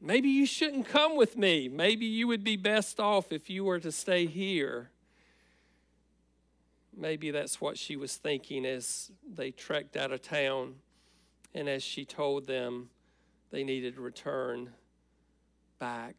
Maybe 0.00 0.28
you 0.28 0.46
shouldn't 0.46 0.86
come 0.86 1.16
with 1.16 1.36
me. 1.36 1.68
Maybe 1.68 2.06
you 2.06 2.26
would 2.26 2.42
be 2.42 2.56
best 2.56 2.98
off 2.98 3.30
if 3.30 3.48
you 3.48 3.64
were 3.64 3.78
to 3.78 3.92
stay 3.92 4.26
here. 4.26 4.90
Maybe 6.96 7.30
that's 7.30 7.60
what 7.60 7.78
she 7.78 7.96
was 7.96 8.16
thinking 8.16 8.66
as 8.66 9.10
they 9.32 9.50
trekked 9.50 9.96
out 9.96 10.12
of 10.12 10.20
town 10.20 10.74
and 11.54 11.68
as 11.68 11.82
she 11.82 12.04
told 12.04 12.46
them 12.46 12.90
they 13.50 13.62
needed 13.62 13.94
to 13.94 14.00
return 14.00 14.70
back. 15.78 16.16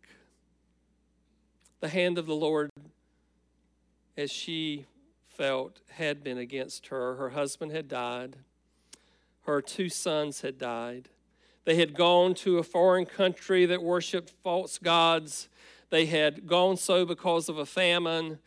The 1.81 1.89
hand 1.89 2.17
of 2.17 2.25
the 2.25 2.35
Lord, 2.35 2.69
as 4.15 4.31
she 4.31 4.85
felt 5.33 5.81
had 5.91 6.23
been 6.23 6.37
against 6.37 6.87
her. 6.87 7.15
Her 7.15 7.29
husband 7.31 7.71
had 7.71 7.87
died, 7.87 8.37
her 9.45 9.61
two 9.61 9.89
sons 9.89 10.41
had 10.41 10.57
died. 10.57 11.09
They 11.65 11.75
had 11.75 11.93
gone 11.93 12.33
to 12.35 12.57
a 12.57 12.63
foreign 12.63 13.05
country 13.05 13.65
that 13.65 13.81
worshiped 13.81 14.33
false 14.43 14.77
gods. 14.77 15.47
They 15.89 16.05
had 16.05 16.45
gone 16.45 16.77
so 16.77 17.05
because 17.05 17.47
of 17.47 17.57
a 17.57 17.65
famine 17.65 18.39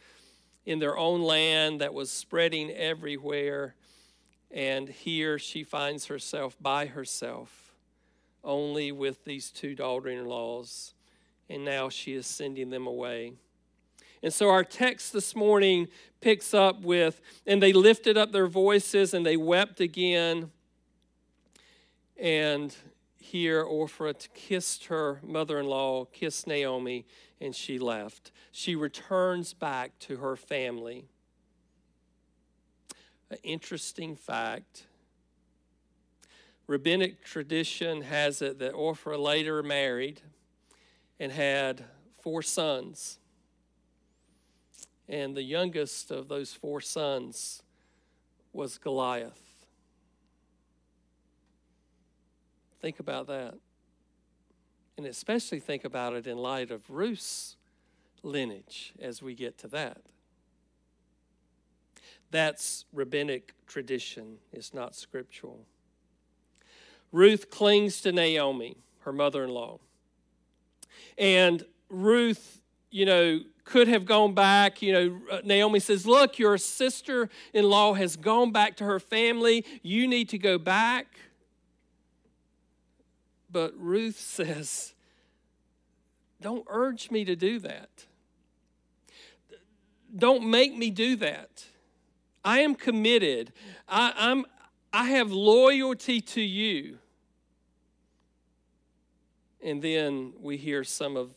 in 0.66 0.80
their 0.80 0.98
own 0.98 1.22
land 1.22 1.80
that 1.80 1.94
was 1.94 2.10
spreading 2.10 2.70
everywhere. 2.70 3.74
And 4.50 4.88
here 4.88 5.38
she 5.38 5.64
finds 5.64 6.06
herself 6.06 6.56
by 6.60 6.86
herself 6.86 7.66
only 8.46 8.92
with 8.92 9.24
these 9.24 9.50
two 9.50 9.74
daughter 9.74 10.08
in 10.08 10.24
laws, 10.24 10.94
and 11.50 11.64
now 11.64 11.88
she 11.88 12.14
is 12.14 12.26
sending 12.26 12.70
them 12.70 12.86
away. 12.86 13.32
And 14.26 14.34
so 14.34 14.50
our 14.50 14.64
text 14.64 15.12
this 15.12 15.36
morning 15.36 15.86
picks 16.20 16.52
up 16.52 16.80
with, 16.80 17.20
and 17.46 17.62
they 17.62 17.72
lifted 17.72 18.18
up 18.18 18.32
their 18.32 18.48
voices 18.48 19.14
and 19.14 19.24
they 19.24 19.36
wept 19.36 19.80
again. 19.80 20.50
And 22.16 22.74
here 23.20 23.62
Orpah 23.62 24.14
kissed 24.34 24.86
her 24.86 25.20
mother 25.22 25.60
in 25.60 25.66
law, 25.66 26.06
kissed 26.06 26.48
Naomi, 26.48 27.06
and 27.40 27.54
she 27.54 27.78
left. 27.78 28.32
She 28.50 28.74
returns 28.74 29.54
back 29.54 29.96
to 30.00 30.16
her 30.16 30.34
family. 30.34 31.04
An 33.30 33.38
interesting 33.44 34.16
fact 34.16 34.86
rabbinic 36.66 37.22
tradition 37.22 38.02
has 38.02 38.42
it 38.42 38.58
that 38.58 38.72
Orpah 38.72 39.18
later 39.18 39.62
married 39.62 40.20
and 41.20 41.30
had 41.30 41.84
four 42.18 42.42
sons. 42.42 43.20
And 45.08 45.36
the 45.36 45.42
youngest 45.42 46.10
of 46.10 46.28
those 46.28 46.52
four 46.52 46.80
sons 46.80 47.62
was 48.52 48.78
Goliath. 48.78 49.40
Think 52.80 52.98
about 53.00 53.26
that. 53.28 53.54
And 54.96 55.06
especially 55.06 55.60
think 55.60 55.84
about 55.84 56.14
it 56.14 56.26
in 56.26 56.38
light 56.38 56.70
of 56.70 56.88
Ruth's 56.90 57.56
lineage 58.22 58.94
as 59.00 59.22
we 59.22 59.34
get 59.34 59.58
to 59.58 59.68
that. 59.68 59.98
That's 62.30 62.84
rabbinic 62.92 63.54
tradition, 63.66 64.38
it's 64.52 64.74
not 64.74 64.94
scriptural. 64.94 65.64
Ruth 67.12 67.50
clings 67.50 68.00
to 68.02 68.12
Naomi, 68.12 68.76
her 69.00 69.12
mother 69.12 69.44
in 69.44 69.50
law. 69.50 69.78
And 71.16 71.64
Ruth, 71.88 72.60
you 72.90 73.06
know, 73.06 73.40
could 73.66 73.88
have 73.88 74.06
gone 74.06 74.32
back. 74.32 74.80
You 74.80 74.92
know, 74.92 75.20
uh, 75.30 75.40
Naomi 75.44 75.80
says, 75.80 76.06
Look, 76.06 76.38
your 76.38 76.56
sister 76.56 77.28
in 77.52 77.68
law 77.68 77.92
has 77.92 78.16
gone 78.16 78.52
back 78.52 78.76
to 78.78 78.84
her 78.84 78.98
family. 78.98 79.66
You 79.82 80.06
need 80.06 80.30
to 80.30 80.38
go 80.38 80.56
back. 80.56 81.18
But 83.50 83.74
Ruth 83.76 84.18
says, 84.20 84.94
Don't 86.40 86.64
urge 86.68 87.10
me 87.10 87.24
to 87.26 87.36
do 87.36 87.58
that. 87.58 88.06
Don't 90.16 90.48
make 90.48 90.74
me 90.74 90.90
do 90.90 91.16
that. 91.16 91.66
I 92.44 92.60
am 92.60 92.76
committed. 92.76 93.52
I, 93.88 94.12
I'm, 94.16 94.46
I 94.92 95.10
have 95.10 95.32
loyalty 95.32 96.20
to 96.20 96.40
you. 96.40 96.98
And 99.60 99.82
then 99.82 100.34
we 100.40 100.56
hear 100.56 100.84
some 100.84 101.16
of 101.16 101.30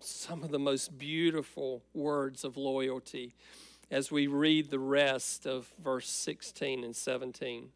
some 0.00 0.42
of 0.42 0.50
the 0.50 0.58
most 0.58 0.98
beautiful 0.98 1.82
words 1.94 2.44
of 2.44 2.56
loyalty 2.56 3.34
as 3.90 4.10
we 4.10 4.26
read 4.26 4.70
the 4.70 4.78
rest 4.78 5.46
of 5.46 5.72
verse 5.82 6.08
16 6.08 6.84
and 6.84 6.96
17. 6.96 7.68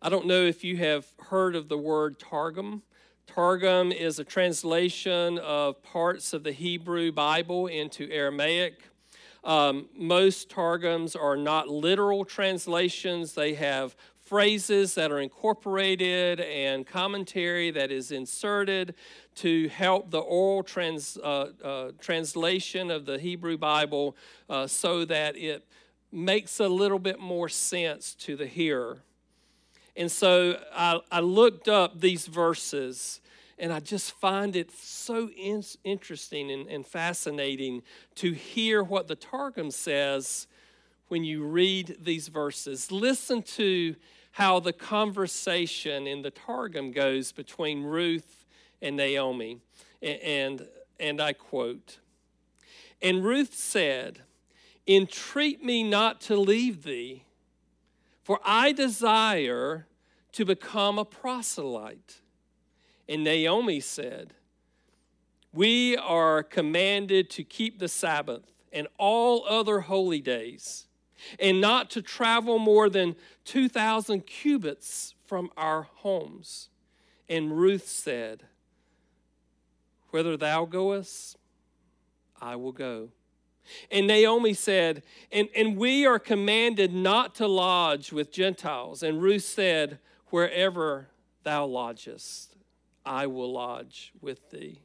I 0.00 0.08
don't 0.08 0.26
know 0.26 0.42
if 0.42 0.62
you 0.62 0.76
have 0.76 1.06
heard 1.30 1.56
of 1.56 1.68
the 1.68 1.78
word 1.78 2.18
Targum. 2.18 2.82
Targum 3.26 3.90
is 3.92 4.18
a 4.18 4.24
translation 4.24 5.38
of 5.38 5.82
parts 5.82 6.32
of 6.32 6.44
the 6.44 6.52
Hebrew 6.52 7.10
Bible 7.12 7.66
into 7.66 8.08
Aramaic. 8.10 8.84
Um, 9.44 9.88
most 9.96 10.48
Targums 10.48 11.16
are 11.16 11.36
not 11.36 11.68
literal 11.68 12.24
translations, 12.24 13.34
they 13.34 13.54
have 13.54 13.96
phrases 14.28 14.94
that 14.94 15.10
are 15.10 15.20
incorporated 15.20 16.38
and 16.40 16.86
commentary 16.86 17.70
that 17.70 17.90
is 17.90 18.12
inserted 18.12 18.94
to 19.34 19.68
help 19.68 20.10
the 20.10 20.18
oral 20.18 20.62
trans, 20.62 21.16
uh, 21.16 21.50
uh, 21.64 21.90
translation 21.98 22.90
of 22.90 23.06
the 23.06 23.18
Hebrew 23.18 23.56
Bible 23.56 24.14
uh, 24.50 24.66
so 24.66 25.06
that 25.06 25.34
it 25.36 25.66
makes 26.12 26.60
a 26.60 26.68
little 26.68 26.98
bit 26.98 27.18
more 27.18 27.48
sense 27.48 28.14
to 28.16 28.36
the 28.36 28.46
hearer. 28.46 28.98
And 29.96 30.12
so 30.12 30.60
I, 30.74 31.00
I 31.10 31.20
looked 31.20 31.66
up 31.66 31.98
these 31.98 32.26
verses 32.26 33.22
and 33.58 33.72
I 33.72 33.80
just 33.80 34.12
find 34.12 34.54
it 34.56 34.70
so 34.70 35.30
in, 35.30 35.64
interesting 35.84 36.50
and, 36.50 36.68
and 36.68 36.86
fascinating 36.86 37.82
to 38.16 38.32
hear 38.32 38.82
what 38.82 39.08
the 39.08 39.16
Targum 39.16 39.70
says 39.70 40.46
when 41.08 41.24
you 41.24 41.44
read 41.44 41.96
these 41.98 42.28
verses. 42.28 42.92
Listen 42.92 43.42
to 43.42 43.96
how 44.38 44.60
the 44.60 44.72
conversation 44.72 46.06
in 46.06 46.22
the 46.22 46.30
Targum 46.30 46.92
goes 46.92 47.32
between 47.32 47.82
Ruth 47.82 48.46
and 48.80 48.96
Naomi. 48.96 49.58
And, 50.00 50.64
and 51.00 51.20
I 51.20 51.32
quote 51.32 51.98
And 53.02 53.24
Ruth 53.24 53.52
said, 53.52 54.20
Entreat 54.86 55.64
me 55.64 55.82
not 55.82 56.20
to 56.22 56.36
leave 56.36 56.84
thee, 56.84 57.24
for 58.22 58.38
I 58.44 58.70
desire 58.70 59.88
to 60.30 60.44
become 60.44 61.00
a 61.00 61.04
proselyte. 61.04 62.20
And 63.08 63.24
Naomi 63.24 63.80
said, 63.80 64.34
We 65.52 65.96
are 65.96 66.44
commanded 66.44 67.28
to 67.30 67.42
keep 67.42 67.80
the 67.80 67.88
Sabbath 67.88 68.52
and 68.72 68.86
all 68.98 69.44
other 69.48 69.80
holy 69.80 70.20
days 70.20 70.87
and 71.38 71.60
not 71.60 71.90
to 71.90 72.02
travel 72.02 72.58
more 72.58 72.88
than 72.88 73.16
2,000 73.44 74.26
cubits 74.26 75.14
from 75.26 75.50
our 75.56 75.82
homes. 75.96 76.68
And 77.28 77.56
Ruth 77.56 77.86
said, 77.86 78.44
Whether 80.10 80.36
thou 80.36 80.64
goest, 80.64 81.36
I 82.40 82.56
will 82.56 82.72
go. 82.72 83.10
And 83.90 84.06
Naomi 84.06 84.54
said, 84.54 85.02
and, 85.30 85.48
and 85.54 85.76
we 85.76 86.06
are 86.06 86.18
commanded 86.18 86.94
not 86.94 87.34
to 87.36 87.46
lodge 87.46 88.12
with 88.12 88.32
Gentiles. 88.32 89.02
And 89.02 89.20
Ruth 89.20 89.44
said, 89.44 89.98
Wherever 90.28 91.08
thou 91.42 91.66
lodgest, 91.66 92.56
I 93.04 93.26
will 93.26 93.52
lodge 93.52 94.12
with 94.20 94.50
thee. 94.50 94.80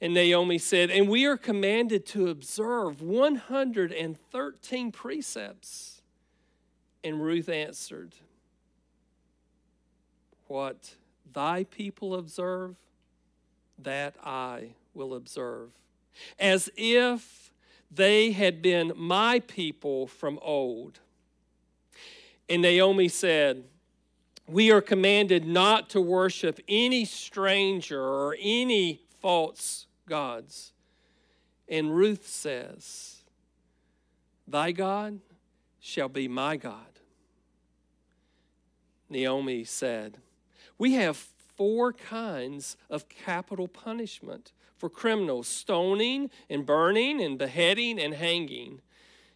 And 0.00 0.14
Naomi 0.14 0.58
said, 0.58 0.90
And 0.90 1.08
we 1.08 1.24
are 1.24 1.36
commanded 1.36 2.04
to 2.06 2.28
observe 2.28 3.00
113 3.00 4.92
precepts. 4.92 6.02
And 7.02 7.22
Ruth 7.22 7.48
answered, 7.48 8.14
What 10.46 10.96
thy 11.32 11.64
people 11.64 12.14
observe, 12.14 12.76
that 13.78 14.14
I 14.22 14.74
will 14.94 15.14
observe, 15.14 15.70
as 16.38 16.70
if 16.76 17.52
they 17.90 18.32
had 18.32 18.62
been 18.62 18.92
my 18.96 19.40
people 19.40 20.06
from 20.06 20.38
old. 20.42 21.00
And 22.48 22.62
Naomi 22.62 23.08
said, 23.08 23.64
We 24.46 24.70
are 24.70 24.80
commanded 24.80 25.46
not 25.46 25.90
to 25.90 26.00
worship 26.00 26.60
any 26.68 27.04
stranger 27.04 28.00
or 28.02 28.36
any 28.40 29.03
false 29.24 29.86
gods. 30.06 30.74
And 31.66 31.96
Ruth 31.96 32.28
says, 32.28 33.22
Thy 34.46 34.70
God 34.70 35.20
shall 35.80 36.10
be 36.10 36.28
my 36.28 36.58
God. 36.58 37.00
Naomi 39.08 39.64
said, 39.64 40.18
We 40.76 40.92
have 40.92 41.16
four 41.16 41.94
kinds 41.94 42.76
of 42.90 43.08
capital 43.08 43.66
punishment 43.66 44.52
for 44.76 44.90
criminals 44.90 45.48
stoning 45.48 46.28
and 46.50 46.66
burning 46.66 47.22
and 47.22 47.38
beheading 47.38 47.98
and 47.98 48.12
hanging. 48.12 48.82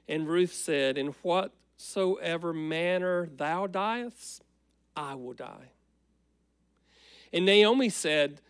And 0.07 0.29
Ruth 0.29 0.53
said, 0.53 0.98
In 0.98 1.14
whatsoever 1.22 2.53
manner 2.53 3.31
thou 3.35 3.66
diest, 3.66 4.40
I 4.94 5.14
will 5.14 5.33
die. 5.33 5.70
And 7.33 7.46
Naomi 7.46 7.88
said, 7.88 8.42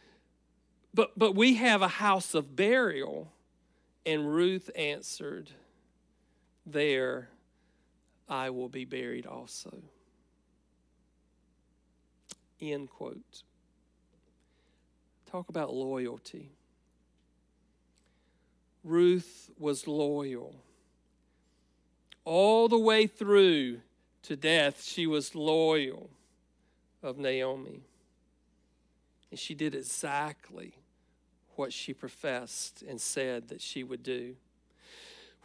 but, 0.95 1.19
but 1.19 1.35
we 1.35 1.55
have 1.55 1.83
a 1.83 1.89
house 1.89 2.35
of 2.35 2.57
burial. 2.57 3.33
And 4.07 4.33
Ruth 4.33 4.71
answered, 4.75 5.51
There 6.65 7.29
I 8.29 8.51
will 8.51 8.69
be 8.69 8.85
buried 8.85 9.27
also. 9.27 9.83
End 12.61 12.91
quote. 12.91 13.43
Talk 15.31 15.49
about 15.49 15.73
loyalty. 15.73 16.51
Ruth 18.83 19.51
was 19.59 19.87
loyal. 19.87 20.55
All 22.25 22.69
the 22.69 22.79
way 22.79 23.07
through 23.07 23.81
to 24.23 24.37
death, 24.37 24.83
she 24.83 25.07
was 25.07 25.35
loyal 25.35 26.11
of 27.03 27.19
Naomi. 27.19 27.88
And 29.31 29.39
she 29.39 29.55
did 29.55 29.75
exactly 29.75 30.75
what 31.57 31.73
she 31.73 31.93
professed 31.93 32.83
and 32.83 33.01
said 33.01 33.49
that 33.49 33.61
she 33.61 33.83
would 33.83 34.03
do. 34.03 34.37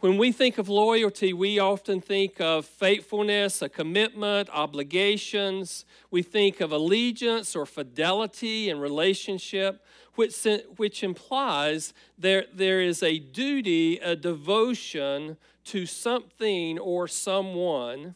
When 0.00 0.18
we 0.18 0.32
think 0.32 0.58
of 0.58 0.68
loyalty, 0.68 1.32
we 1.32 1.58
often 1.58 2.00
think 2.00 2.40
of 2.40 2.66
faithfulness, 2.66 3.62
a 3.62 3.68
commitment, 3.68 4.50
obligations. 4.50 5.86
We 6.10 6.22
think 6.22 6.60
of 6.60 6.72
allegiance 6.72 7.56
or 7.56 7.64
fidelity 7.64 8.68
in 8.68 8.80
relationship, 8.80 9.82
which, 10.14 10.46
which 10.76 11.02
implies 11.02 11.94
there, 12.18 12.44
there 12.52 12.82
is 12.82 13.02
a 13.02 13.18
duty, 13.18 13.98
a 13.98 14.14
devotion 14.14 15.38
to 15.64 15.86
something 15.86 16.78
or 16.78 17.08
someone, 17.08 18.14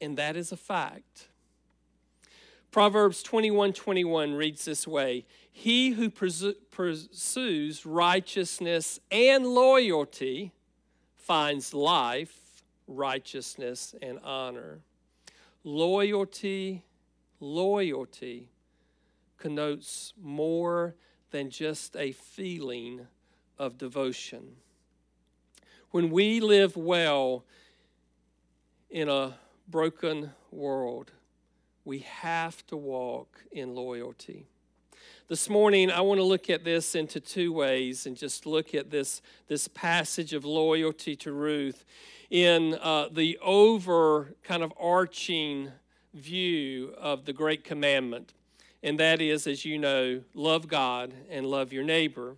and 0.00 0.18
that 0.18 0.36
is 0.36 0.52
a 0.52 0.56
fact. 0.56 1.28
Proverbs 2.72 3.22
21 3.22 3.74
21 3.74 4.32
reads 4.32 4.64
this 4.64 4.88
way 4.88 5.26
He 5.52 5.90
who 5.90 6.08
pursues 6.08 7.84
righteousness 7.84 8.98
and 9.10 9.46
loyalty 9.46 10.52
finds 11.14 11.74
life, 11.74 12.64
righteousness, 12.88 13.94
and 14.00 14.18
honor. 14.24 14.80
Loyalty, 15.62 16.82
loyalty 17.40 18.48
connotes 19.36 20.14
more 20.20 20.94
than 21.30 21.50
just 21.50 21.94
a 21.94 22.12
feeling 22.12 23.06
of 23.58 23.76
devotion. 23.76 24.56
When 25.90 26.10
we 26.10 26.40
live 26.40 26.74
well 26.74 27.44
in 28.88 29.10
a 29.10 29.34
broken 29.68 30.30
world, 30.50 31.12
we 31.84 32.00
have 32.00 32.66
to 32.68 32.76
walk 32.76 33.42
in 33.50 33.74
loyalty. 33.74 34.46
This 35.28 35.48
morning, 35.48 35.90
I 35.90 36.00
want 36.00 36.18
to 36.18 36.24
look 36.24 36.50
at 36.50 36.64
this 36.64 36.94
into 36.94 37.18
two 37.18 37.52
ways 37.52 38.06
and 38.06 38.16
just 38.16 38.46
look 38.46 38.74
at 38.74 38.90
this, 38.90 39.22
this 39.48 39.66
passage 39.68 40.32
of 40.32 40.44
loyalty 40.44 41.16
to 41.16 41.32
Ruth 41.32 41.84
in 42.30 42.74
uh, 42.80 43.08
the 43.10 43.38
over 43.42 44.34
kind 44.42 44.62
of 44.62 44.72
arching 44.78 45.70
view 46.14 46.94
of 46.98 47.24
the 47.24 47.32
great 47.32 47.64
commandment. 47.64 48.34
And 48.82 48.98
that 49.00 49.20
is, 49.20 49.46
as 49.46 49.64
you 49.64 49.78
know, 49.78 50.22
love 50.34 50.68
God 50.68 51.14
and 51.30 51.46
love 51.46 51.72
your 51.72 51.84
neighbor. 51.84 52.36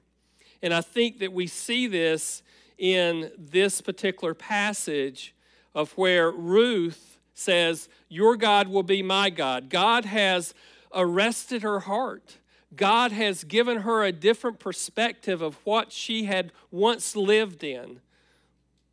And 0.63 0.73
I 0.73 0.81
think 0.81 1.19
that 1.19 1.33
we 1.33 1.47
see 1.47 1.87
this 1.87 2.43
in 2.79 3.31
this 3.37 3.81
particular 3.81 4.35
passage 4.35 5.35
of 5.75 5.93
where 5.93 6.31
Ruth 6.31 7.14
says, 7.35 7.89
Your 8.09 8.37
God 8.37 8.69
will 8.69 8.83
be 8.83 9.03
my 9.03 9.29
God. 9.29 9.69
God 9.69 10.05
has 10.05 10.55
arrested 10.95 11.63
her 11.63 11.81
heart. 11.81 12.39
God 12.75 13.13
has 13.13 13.45
given 13.45 13.79
her 13.79 14.03
a 14.03 14.13
different 14.13 14.59
perspective 14.59 15.43
of 15.43 15.57
what 15.65 15.93
she 15.93 16.25
had 16.25 16.53
once 16.71 17.15
lived 17.15 17.63
in. 17.63 18.01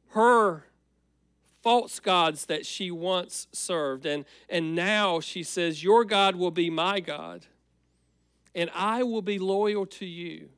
Her 0.10 0.66
false 1.62 2.00
gods 2.00 2.46
that 2.48 2.66
she 2.66 2.92
once 2.92 3.48
served. 3.52 4.06
And, 4.06 4.26
and 4.50 4.76
now 4.76 5.20
she 5.20 5.44
says, 5.44 5.84
Your 5.84 6.04
God 6.04 6.36
will 6.36 6.52
be 6.52 6.70
my 6.70 7.00
God, 7.00 7.46
and 8.54 8.70
I 8.74 9.04
will 9.04 9.22
be 9.22 9.40
loyal 9.40 9.86
to 9.86 10.06
you 10.06 10.50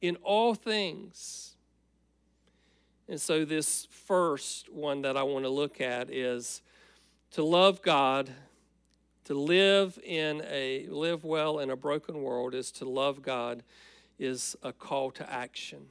in 0.00 0.16
all 0.22 0.54
things. 0.54 1.56
And 3.08 3.20
so, 3.20 3.44
this 3.44 3.86
first 3.90 4.72
one 4.72 5.02
that 5.02 5.16
I 5.16 5.22
want 5.22 5.44
to 5.44 5.50
look 5.50 5.80
at 5.80 6.10
is 6.10 6.62
to 7.32 7.42
love 7.42 7.80
God, 7.80 8.30
to 9.24 9.34
live 9.34 9.98
in 10.04 10.42
a 10.46 10.86
live 10.88 11.24
well 11.24 11.60
in 11.60 11.70
a 11.70 11.76
broken 11.76 12.22
world 12.22 12.54
is 12.54 12.70
to 12.72 12.84
love 12.84 13.22
God 13.22 13.62
is 14.18 14.54
a 14.62 14.72
call 14.72 15.10
to 15.12 15.32
action. 15.32 15.86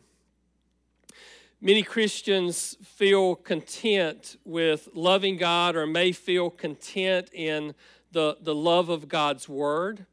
Many 1.59 1.81
Christians 1.81 2.77
feel 2.83 3.35
content 3.35 4.37
with 4.45 4.89
loving 4.93 5.37
God 5.37 5.75
or 5.75 5.87
may 5.87 6.11
feel 6.11 6.51
content 6.51 7.29
in 7.33 7.73
the, 8.11 8.37
the 8.41 8.55
love 8.55 8.89
of 8.89 9.07
God's 9.07 9.49
word. 9.49 10.05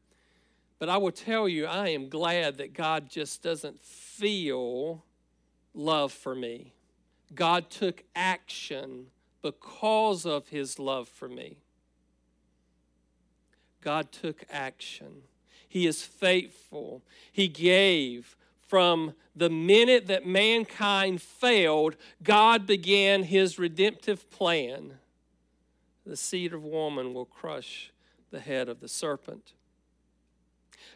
But 0.79 0.89
I 0.89 0.97
will 0.97 1.11
tell 1.11 1.47
you, 1.47 1.67
I 1.67 1.89
am 1.89 2.09
glad 2.09 2.57
that 2.57 2.73
God 2.73 3.09
just 3.09 3.43
doesn't 3.43 3.79
feel 3.79 5.03
love 5.75 6.11
for 6.11 6.33
me. 6.33 6.73
God 7.35 7.69
took 7.69 8.03
action 8.15 9.07
because 9.41 10.25
of 10.25 10.49
his 10.49 10.79
love 10.79 11.07
for 11.07 11.27
me. 11.27 11.57
God 13.81 14.11
took 14.11 14.43
action. 14.49 15.23
He 15.67 15.87
is 15.87 16.03
faithful. 16.03 17.03
He 17.31 17.47
gave. 17.47 18.35
From 18.67 19.13
the 19.35 19.49
minute 19.49 20.07
that 20.07 20.27
mankind 20.27 21.21
failed, 21.21 21.95
God 22.21 22.67
began 22.67 23.23
his 23.23 23.57
redemptive 23.57 24.29
plan. 24.29 24.99
The 26.05 26.17
seed 26.17 26.53
of 26.53 26.63
woman 26.63 27.13
will 27.13 27.25
crush 27.25 27.91
the 28.31 28.39
head 28.39 28.69
of 28.69 28.79
the 28.79 28.87
serpent. 28.87 29.53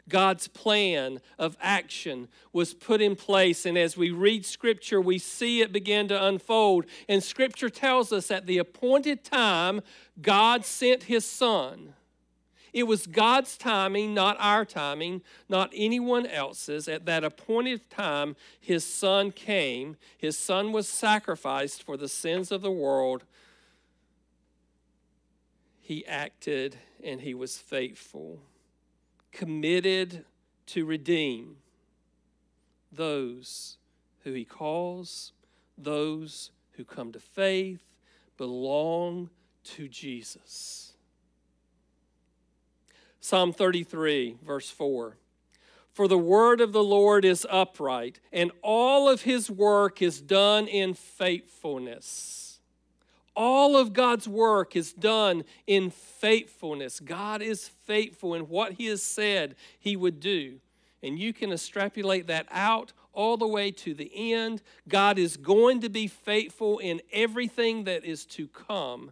God's 0.10 0.48
plan 0.48 1.20
of 1.40 1.58
action 1.62 2.28
was 2.52 2.74
put 2.74 3.02
in 3.02 3.16
place. 3.16 3.66
And 3.66 3.78
as 3.78 3.96
we 3.96 4.12
read 4.12 4.46
Scripture, 4.46 5.00
we 5.00 5.18
see 5.18 5.62
it 5.62 5.72
begin 5.72 6.08
to 6.10 6.26
unfold. 6.26 6.86
And 7.08 7.24
Scripture 7.24 7.70
tells 7.70 8.12
us 8.12 8.32
at 8.32 8.46
the 8.46 8.58
appointed 8.58 9.24
time, 9.24 9.82
God 10.22 10.66
sent 10.66 11.04
His 11.04 11.26
Son. 11.26 11.94
It 12.74 12.88
was 12.88 13.06
God's 13.06 13.56
timing, 13.56 14.16
not 14.16 14.36
our 14.40 14.66
timing, 14.66 15.22
not 15.48 15.72
anyone 15.76 16.26
else's. 16.26 16.88
At 16.88 17.06
that 17.06 17.24
appointed 17.24 17.90
time, 17.92 18.36
His 18.60 18.84
Son 18.84 19.32
came. 19.32 19.96
His 20.18 20.38
Son 20.38 20.72
was 20.72 20.90
sacrificed 20.90 21.84
for 21.84 21.98
the 21.98 22.08
sins 22.08 22.52
of 22.52 22.64
the 22.64 22.72
world. 22.72 23.26
He 25.80 26.06
acted 26.08 26.78
and 27.04 27.22
He 27.22 27.36
was 27.36 27.58
faithful 27.58 28.40
committed 29.34 30.24
to 30.68 30.86
redeem 30.86 31.58
those 32.92 33.78
who 34.24 34.32
he 34.32 34.46
calls, 34.46 35.34
those 35.78 36.52
who 36.74 36.86
come 36.86 37.12
to 37.12 37.20
faith, 37.20 37.82
belong 38.38 39.30
to 39.64 39.88
Jesus. 39.88 40.94
Psalm 43.20 43.52
33, 43.54 44.38
verse 44.46 44.70
4. 44.70 45.18
For 45.92 46.08
the 46.08 46.18
word 46.18 46.60
of 46.60 46.74
the 46.74 46.84
Lord 46.84 47.24
is 47.24 47.46
upright, 47.50 48.20
and 48.32 48.52
all 48.62 49.08
of 49.08 49.22
his 49.22 49.50
work 49.50 50.02
is 50.02 50.22
done 50.22 50.68
in 50.68 50.94
faithfulness. 50.94 52.43
All 53.36 53.76
of 53.76 53.94
God's 53.94 54.28
work 54.28 54.76
is 54.76 54.94
done 54.94 55.44
in 55.66 55.90
faithfulness. 55.90 57.00
God 57.00 57.42
is 57.42 57.68
faithful 57.68 58.34
in 58.34 58.44
what 58.44 58.74
He 58.74 58.88
has 58.88 59.02
said 59.02 59.56
He 59.80 59.96
would 59.96 60.20
do. 60.20 60.60
And 61.02 61.20
you 61.20 61.34
can 61.34 61.52
extrapolate 61.52 62.28
that 62.28 62.48
out 62.52 62.94
all 63.12 63.38
the 63.38 63.48
way 63.48 63.72
to 63.72 63.94
the 63.94 64.34
end. 64.34 64.62
God 64.88 65.18
is 65.20 65.38
going 65.38 65.82
to 65.82 65.90
be 65.90 66.08
faithful 66.08 66.80
in 66.80 67.02
everything 67.12 67.84
that 67.84 68.06
is 68.06 68.26
to 68.28 68.48
come. 68.48 69.12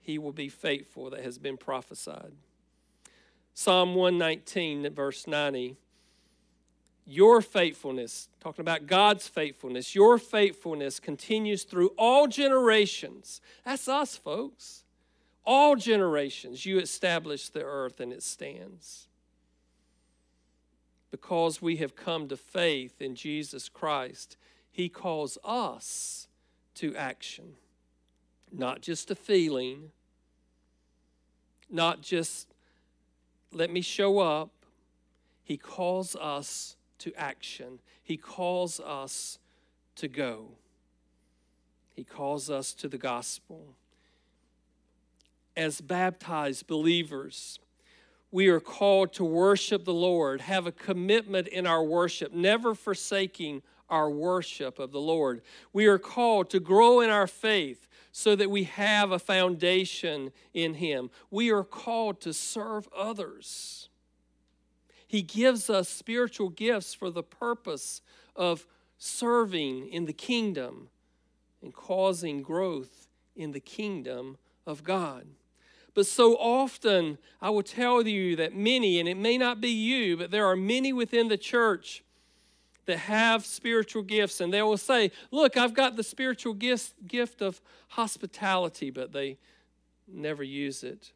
He 0.00 0.18
will 0.18 0.32
be 0.32 0.48
faithful 0.48 1.10
that 1.10 1.22
has 1.22 1.38
been 1.38 1.56
prophesied. 1.56 2.32
Psalm 3.54 3.94
119, 3.94 4.92
verse 4.94 5.26
90 5.26 5.76
your 7.06 7.40
faithfulness, 7.40 8.28
talking 8.40 8.62
about 8.62 8.86
God's 8.86 9.26
faithfulness, 9.26 9.94
your 9.94 10.18
faithfulness 10.18 11.00
continues 11.00 11.64
through 11.64 11.88
all 11.98 12.26
generations. 12.26 13.40
That's 13.64 13.88
us, 13.88 14.16
folks. 14.16 14.84
All 15.44 15.74
generations, 15.74 16.64
you 16.64 16.78
establish 16.78 17.48
the 17.48 17.64
earth 17.64 17.98
and 17.98 18.12
it 18.12 18.22
stands. 18.22 19.08
Because 21.10 21.60
we 21.60 21.76
have 21.76 21.96
come 21.96 22.28
to 22.28 22.36
faith 22.36 23.02
in 23.02 23.16
Jesus 23.16 23.68
Christ, 23.68 24.36
He 24.70 24.88
calls 24.88 25.36
us 25.44 26.28
to 26.76 26.94
action. 26.94 27.54
Not 28.52 28.80
just 28.80 29.10
a 29.10 29.14
feeling, 29.14 29.90
not 31.68 32.02
just 32.02 32.54
let 33.50 33.70
me 33.70 33.80
show 33.80 34.20
up. 34.20 34.50
He 35.42 35.56
calls 35.56 36.14
us 36.16 36.76
to 37.02 37.12
action. 37.16 37.78
He 38.02 38.16
calls 38.16 38.80
us 38.80 39.38
to 39.96 40.08
go. 40.08 40.46
He 41.94 42.04
calls 42.04 42.48
us 42.50 42.72
to 42.74 42.88
the 42.88 42.98
gospel. 42.98 43.74
As 45.56 45.80
baptized 45.80 46.66
believers, 46.66 47.58
we 48.30 48.48
are 48.48 48.60
called 48.60 49.12
to 49.14 49.24
worship 49.24 49.84
the 49.84 49.92
Lord, 49.92 50.40
have 50.40 50.66
a 50.66 50.72
commitment 50.72 51.48
in 51.48 51.66
our 51.66 51.84
worship, 51.84 52.32
never 52.32 52.74
forsaking 52.74 53.62
our 53.90 54.10
worship 54.10 54.78
of 54.78 54.90
the 54.90 55.00
Lord. 55.00 55.42
We 55.72 55.86
are 55.86 55.98
called 55.98 56.48
to 56.50 56.60
grow 56.60 57.00
in 57.00 57.10
our 57.10 57.26
faith 57.26 57.86
so 58.10 58.34
that 58.36 58.50
we 58.50 58.64
have 58.64 59.12
a 59.12 59.18
foundation 59.18 60.32
in 60.54 60.74
Him. 60.74 61.10
We 61.30 61.50
are 61.50 61.64
called 61.64 62.20
to 62.22 62.32
serve 62.32 62.88
others. 62.96 63.90
He 65.12 65.20
gives 65.20 65.68
us 65.68 65.90
spiritual 65.90 66.48
gifts 66.48 66.94
for 66.94 67.10
the 67.10 67.22
purpose 67.22 68.00
of 68.34 68.66
serving 68.96 69.88
in 69.88 70.06
the 70.06 70.14
kingdom 70.14 70.88
and 71.62 71.74
causing 71.74 72.40
growth 72.40 73.08
in 73.36 73.52
the 73.52 73.60
kingdom 73.60 74.38
of 74.66 74.82
God. 74.82 75.26
But 75.92 76.06
so 76.06 76.36
often, 76.36 77.18
I 77.42 77.50
will 77.50 77.62
tell 77.62 78.08
you 78.08 78.36
that 78.36 78.56
many, 78.56 78.98
and 78.98 79.06
it 79.06 79.18
may 79.18 79.36
not 79.36 79.60
be 79.60 79.68
you, 79.68 80.16
but 80.16 80.30
there 80.30 80.46
are 80.46 80.56
many 80.56 80.94
within 80.94 81.28
the 81.28 81.36
church 81.36 82.02
that 82.86 82.96
have 82.96 83.44
spiritual 83.44 84.04
gifts, 84.04 84.40
and 84.40 84.50
they 84.50 84.62
will 84.62 84.78
say, 84.78 85.12
Look, 85.30 85.58
I've 85.58 85.74
got 85.74 85.96
the 85.96 86.02
spiritual 86.02 86.54
gift, 86.54 87.06
gift 87.06 87.42
of 87.42 87.60
hospitality, 87.88 88.88
but 88.88 89.12
they 89.12 89.36
never 90.08 90.42
use 90.42 90.82
it. 90.82 91.12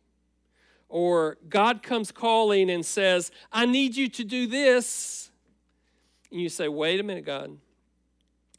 Or 0.88 1.36
God 1.48 1.82
comes 1.82 2.12
calling 2.12 2.70
and 2.70 2.84
says, 2.84 3.30
I 3.52 3.66
need 3.66 3.96
you 3.96 4.08
to 4.08 4.24
do 4.24 4.46
this. 4.46 5.30
And 6.30 6.40
you 6.40 6.48
say, 6.48 6.68
Wait 6.68 7.00
a 7.00 7.02
minute, 7.02 7.24
God, 7.24 7.56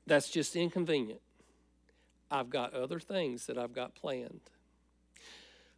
that's 0.06 0.30
just 0.30 0.56
inconvenient. 0.56 1.22
I've 2.30 2.50
got 2.50 2.74
other 2.74 3.00
things 3.00 3.46
that 3.46 3.58
I've 3.58 3.74
got 3.74 3.96
planned. 3.96 4.42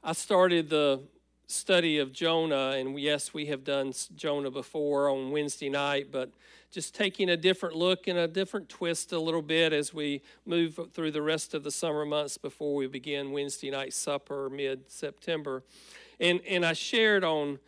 I 0.03 0.13
started 0.13 0.69
the 0.69 1.01
study 1.45 1.97
of 1.97 2.13
Jonah, 2.13 2.75
and 2.77 2.99
yes, 2.99 3.33
we 3.33 3.47
have 3.47 3.63
done 3.63 3.91
Jonah 4.15 4.51
before 4.51 5.09
on 5.09 5.31
Wednesday 5.31 5.69
night, 5.69 6.07
but 6.11 6.31
just 6.71 6.93
taking 6.93 7.29
a 7.29 7.37
different 7.37 7.75
look 7.75 8.07
and 8.07 8.17
a 8.17 8.27
different 8.27 8.69
twist 8.69 9.11
a 9.11 9.19
little 9.19 9.41
bit 9.41 9.73
as 9.73 9.91
we 9.91 10.21
move 10.45 10.79
through 10.93 11.11
the 11.11 11.21
rest 11.21 11.55
of 11.55 11.63
the 11.63 11.71
summer 11.71 12.05
months 12.05 12.37
before 12.37 12.75
we 12.75 12.85
begin 12.85 13.31
Wednesday 13.31 13.71
night 13.71 13.93
supper 13.93 14.49
mid 14.49 14.89
September. 14.91 15.63
And, 16.19 16.41
and 16.47 16.65
I 16.65 16.73
shared 16.73 17.23
on, 17.23 17.59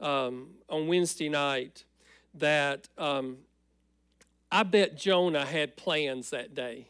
um, 0.00 0.48
on 0.68 0.88
Wednesday 0.88 1.28
night 1.28 1.84
that 2.34 2.88
um, 2.96 3.38
I 4.50 4.62
bet 4.62 4.96
Jonah 4.96 5.44
had 5.44 5.76
plans 5.76 6.30
that 6.30 6.54
day 6.54 6.86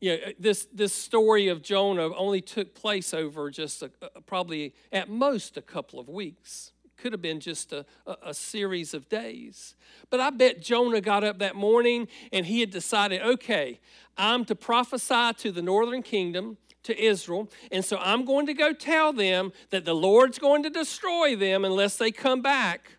you 0.00 0.12
know, 0.12 0.18
this, 0.38 0.66
this 0.72 0.92
story 0.92 1.48
of 1.48 1.62
Jonah 1.62 2.14
only 2.14 2.40
took 2.40 2.74
place 2.74 3.12
over 3.12 3.50
just 3.50 3.82
a, 3.82 3.90
a, 4.14 4.20
probably 4.20 4.74
at 4.92 5.08
most 5.08 5.56
a 5.56 5.62
couple 5.62 5.98
of 5.98 6.08
weeks. 6.08 6.72
Could 6.96 7.12
have 7.12 7.22
been 7.22 7.40
just 7.40 7.72
a, 7.72 7.84
a 8.06 8.34
series 8.34 8.94
of 8.94 9.08
days. 9.08 9.76
But 10.10 10.20
I 10.20 10.30
bet 10.30 10.60
Jonah 10.60 11.00
got 11.00 11.24
up 11.24 11.38
that 11.38 11.54
morning 11.54 12.08
and 12.32 12.46
he 12.46 12.60
had 12.60 12.70
decided, 12.70 13.22
okay, 13.22 13.80
I'm 14.16 14.44
to 14.46 14.54
prophesy 14.54 15.32
to 15.38 15.52
the 15.52 15.62
northern 15.62 16.02
kingdom, 16.02 16.58
to 16.88 16.98
Israel. 16.98 17.50
And 17.70 17.84
so 17.84 17.98
I'm 17.98 18.24
going 18.24 18.46
to 18.46 18.54
go 18.54 18.72
tell 18.72 19.12
them 19.12 19.52
that 19.68 19.84
the 19.84 19.94
Lord's 19.94 20.38
going 20.38 20.62
to 20.62 20.70
destroy 20.70 21.36
them 21.36 21.66
unless 21.66 21.96
they 21.96 22.10
come 22.10 22.40
back 22.40 22.92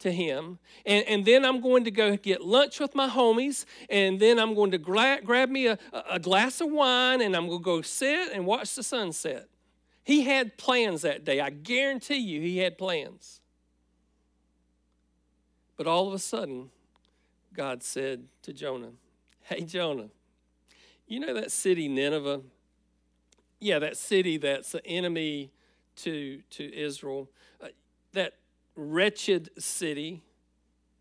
to 0.00 0.10
him. 0.10 0.58
And, 0.84 1.06
and 1.06 1.24
then 1.24 1.44
I'm 1.44 1.60
going 1.60 1.84
to 1.84 1.92
go 1.92 2.16
get 2.16 2.42
lunch 2.42 2.80
with 2.80 2.96
my 2.96 3.08
homies. 3.08 3.64
And 3.88 4.18
then 4.18 4.40
I'm 4.40 4.54
going 4.54 4.72
to 4.72 4.78
gra- 4.78 5.20
grab 5.24 5.48
me 5.48 5.68
a, 5.68 5.78
a 6.10 6.18
glass 6.18 6.60
of 6.60 6.72
wine 6.72 7.20
and 7.20 7.36
I'm 7.36 7.46
going 7.46 7.60
to 7.60 7.64
go 7.64 7.82
sit 7.82 8.32
and 8.32 8.46
watch 8.46 8.74
the 8.74 8.82
sunset. 8.82 9.48
He 10.02 10.22
had 10.22 10.58
plans 10.58 11.02
that 11.02 11.24
day. 11.24 11.40
I 11.40 11.50
guarantee 11.50 12.16
you 12.16 12.40
he 12.40 12.58
had 12.58 12.76
plans. 12.76 13.40
But 15.76 15.86
all 15.86 16.08
of 16.08 16.14
a 16.14 16.18
sudden, 16.18 16.70
God 17.54 17.84
said 17.84 18.24
to 18.42 18.52
Jonah, 18.52 18.90
Hey, 19.42 19.60
Jonah, 19.60 20.08
you 21.06 21.20
know 21.20 21.34
that 21.34 21.52
city, 21.52 21.86
Nineveh? 21.86 22.40
Yeah, 23.58 23.78
that 23.78 23.96
city 23.96 24.36
that's 24.36 24.74
an 24.74 24.80
enemy 24.84 25.50
to, 25.96 26.42
to 26.50 26.74
Israel. 26.74 27.30
Uh, 27.62 27.68
that 28.12 28.34
wretched 28.76 29.50
city. 29.58 30.22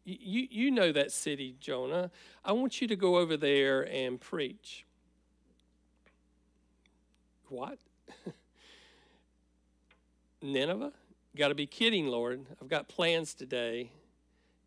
You, 0.06 0.48
you 0.50 0.72
know 0.72 0.92
that 0.92 1.12
city, 1.12 1.56
Jonah. 1.60 2.12
I 2.44 2.52
want 2.54 2.80
you 2.80 2.88
to 2.88 2.96
go 2.96 3.18
over 3.18 3.36
there 3.38 3.82
and 3.82 4.22
preach. 4.22 4.86
What? 7.50 7.80
Nineveh? 10.42 10.94
Got 11.36 11.50
to 11.50 11.56
be 11.56 11.66
kidding, 11.68 12.08
Lord. 12.08 12.46
I've 12.62 12.70
got 12.70 12.88
plans 12.88 13.34
today. 13.34 13.92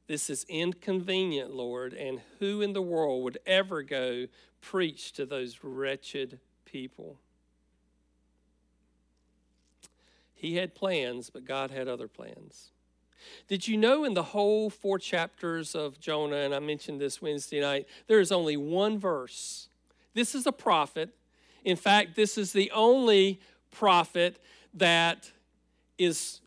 This 0.07 0.29
is 0.29 0.45
inconvenient, 0.49 1.55
Lord. 1.55 1.95
And 1.95 2.21
who 2.39 2.61
in 2.61 2.73
the 2.73 2.83
world 2.83 3.23
would 3.25 3.39
ever 3.47 3.83
go 3.83 4.27
preach 4.61 5.13
to 5.13 5.25
those 5.25 5.59
wretched 5.63 6.41
people? 6.65 7.19
He 10.39 10.55
had 10.55 10.75
plans, 10.75 11.31
but 11.31 11.45
God 11.45 11.73
had 11.73 11.89
other 11.89 12.07
plans. 12.07 12.71
Did 13.49 13.67
you 13.67 13.77
know 13.77 14.05
in 14.05 14.15
the 14.15 14.23
whole 14.23 14.71
four 14.71 14.99
chapters 14.99 15.75
of 15.75 15.99
Jonah, 15.99 16.37
and 16.37 16.55
I 16.55 16.61
mentioned 16.61 17.01
this 17.01 17.21
Wednesday 17.21 17.61
night, 17.61 17.87
there 18.07 18.21
is 18.21 18.31
only 18.31 18.57
one 18.57 18.99
verse. 18.99 19.69
This 20.15 20.37
is 20.37 20.47
a 20.47 20.53
prophet. 20.53 21.11
In 21.65 21.77
fact, 21.77 22.15
this 22.15 22.39
is 22.39 22.53
the 22.53 22.71
only 22.71 23.41
prophet 23.73 24.41
that 24.75 25.33
is 25.99 26.41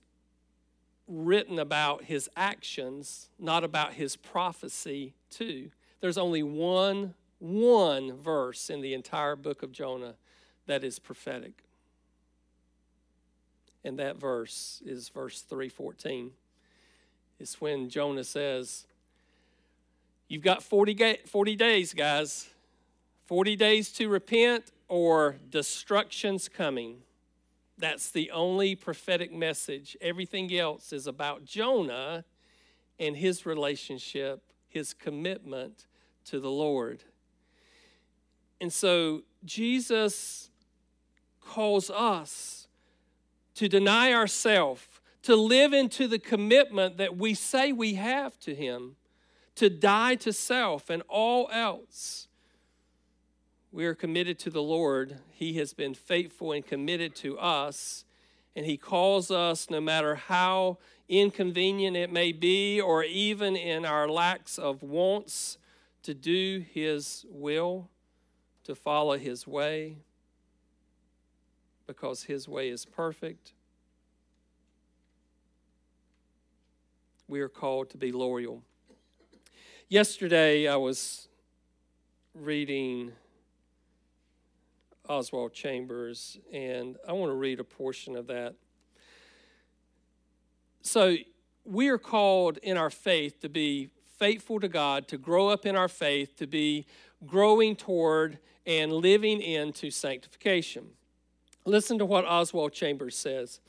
written 1.06 1.60
about 1.60 2.06
his 2.06 2.30
actions, 2.38 3.30
not 3.38 3.65
about 3.65 3.93
his 3.93 4.15
prophecy, 4.15 5.13
too. 5.30 5.69
There's 5.99 6.17
only 6.17 6.43
one 6.43 7.13
one 7.39 8.15
verse 8.17 8.69
in 8.69 8.82
the 8.82 8.93
entire 8.93 9.36
book 9.36 9.63
of 9.63 9.71
Jonah 9.71 10.13
that 10.67 10.84
is 10.84 10.99
prophetic. 10.99 11.63
And 13.83 13.97
that 13.99 14.17
verse 14.17 14.81
is 14.85 15.09
verse 15.09 15.41
314 15.41 16.31
is 17.39 17.55
when 17.55 17.89
Jonah 17.89 18.23
says, 18.23 18.85
You've 20.27 20.43
got 20.43 20.63
40, 20.63 21.17
40 21.25 21.55
days, 21.55 21.93
guys. 21.93 22.47
40 23.25 23.55
days 23.55 23.91
to 23.93 24.09
repent, 24.09 24.71
or 24.87 25.37
destruction's 25.49 26.49
coming. 26.49 26.97
That's 27.77 28.11
the 28.11 28.29
only 28.31 28.75
prophetic 28.75 29.33
message. 29.33 29.95
Everything 30.01 30.53
else 30.53 30.91
is 30.91 31.07
about 31.07 31.45
Jonah 31.45 32.25
and 32.99 33.15
his 33.15 33.45
relationship, 33.45 34.41
his 34.67 34.93
commitment 34.93 35.87
to 36.25 36.39
the 36.39 36.51
Lord. 36.51 37.03
And 38.59 38.71
so 38.71 39.23
Jesus 39.43 40.49
calls 41.41 41.89
us 41.89 42.61
to 43.55 43.67
deny 43.67 44.13
ourselves 44.13 44.87
to 45.23 45.35
live 45.35 45.73
into 45.73 46.07
the 46.07 46.19
commitment 46.19 46.97
that 46.97 47.17
we 47.17 47.33
say 47.33 47.71
we 47.71 47.95
have 47.95 48.39
to 48.39 48.55
Him, 48.55 48.95
to 49.55 49.69
die 49.69 50.15
to 50.15 50.33
self 50.33 50.89
and 50.89 51.03
all 51.07 51.49
else. 51.51 52.27
We 53.71 53.85
are 53.85 53.95
committed 53.95 54.39
to 54.39 54.49
the 54.49 54.63
Lord. 54.63 55.19
He 55.31 55.53
has 55.53 55.73
been 55.73 55.93
faithful 55.93 56.51
and 56.51 56.65
committed 56.65 57.15
to 57.17 57.37
us, 57.37 58.03
and 58.55 58.65
He 58.65 58.77
calls 58.77 59.29
us, 59.29 59.69
no 59.69 59.79
matter 59.79 60.15
how 60.15 60.79
inconvenient 61.07 61.95
it 61.95 62.11
may 62.11 62.31
be, 62.31 62.81
or 62.81 63.03
even 63.03 63.55
in 63.55 63.85
our 63.85 64.09
lacks 64.09 64.57
of 64.57 64.81
wants, 64.81 65.57
to 66.03 66.13
do 66.13 66.65
His 66.73 67.25
will, 67.29 67.89
to 68.63 68.73
follow 68.73 69.17
His 69.17 69.45
way, 69.45 69.97
because 71.91 72.23
His 72.23 72.47
way 72.47 72.69
is 72.69 72.86
perfect 72.86 73.54
we 77.32 77.39
are 77.39 77.47
called 77.47 77.89
to 77.89 77.97
be 77.97 78.12
loyal. 78.12 78.62
Yesterday, 79.88 80.67
I 80.67 80.75
was 80.75 81.30
reading 82.36 83.13
Oswald 85.08 85.54
Chambers, 85.54 86.38
and 86.51 86.97
I 87.08 87.13
want 87.13 87.30
to 87.30 87.36
read 87.36 87.62
a 87.62 87.63
portion 87.63 88.17
of 88.17 88.27
that. 88.27 88.56
So, 90.82 91.15
we 91.63 91.88
are 91.88 91.97
called 91.97 92.58
in 92.58 92.75
our 92.75 92.89
faith 92.89 93.39
to 93.39 93.47
be 93.47 93.91
faithful 94.17 94.60
to 94.60 94.67
God, 94.67 95.08
to 95.08 95.17
grow 95.17 95.47
up 95.47 95.65
in 95.65 95.77
our 95.77 95.88
faith, 95.88 96.36
to 96.36 96.47
be 96.47 96.86
growing 97.25 97.77
toward 97.77 98.39
and 98.65 98.91
living 98.91 99.41
into 99.41 99.89
sanctification. 99.89 100.88
Listen 101.65 102.00
to 102.00 102.06
what 102.06 102.26
Oswald 102.26 102.74
Chambers 102.74 103.17
says. 103.17 103.60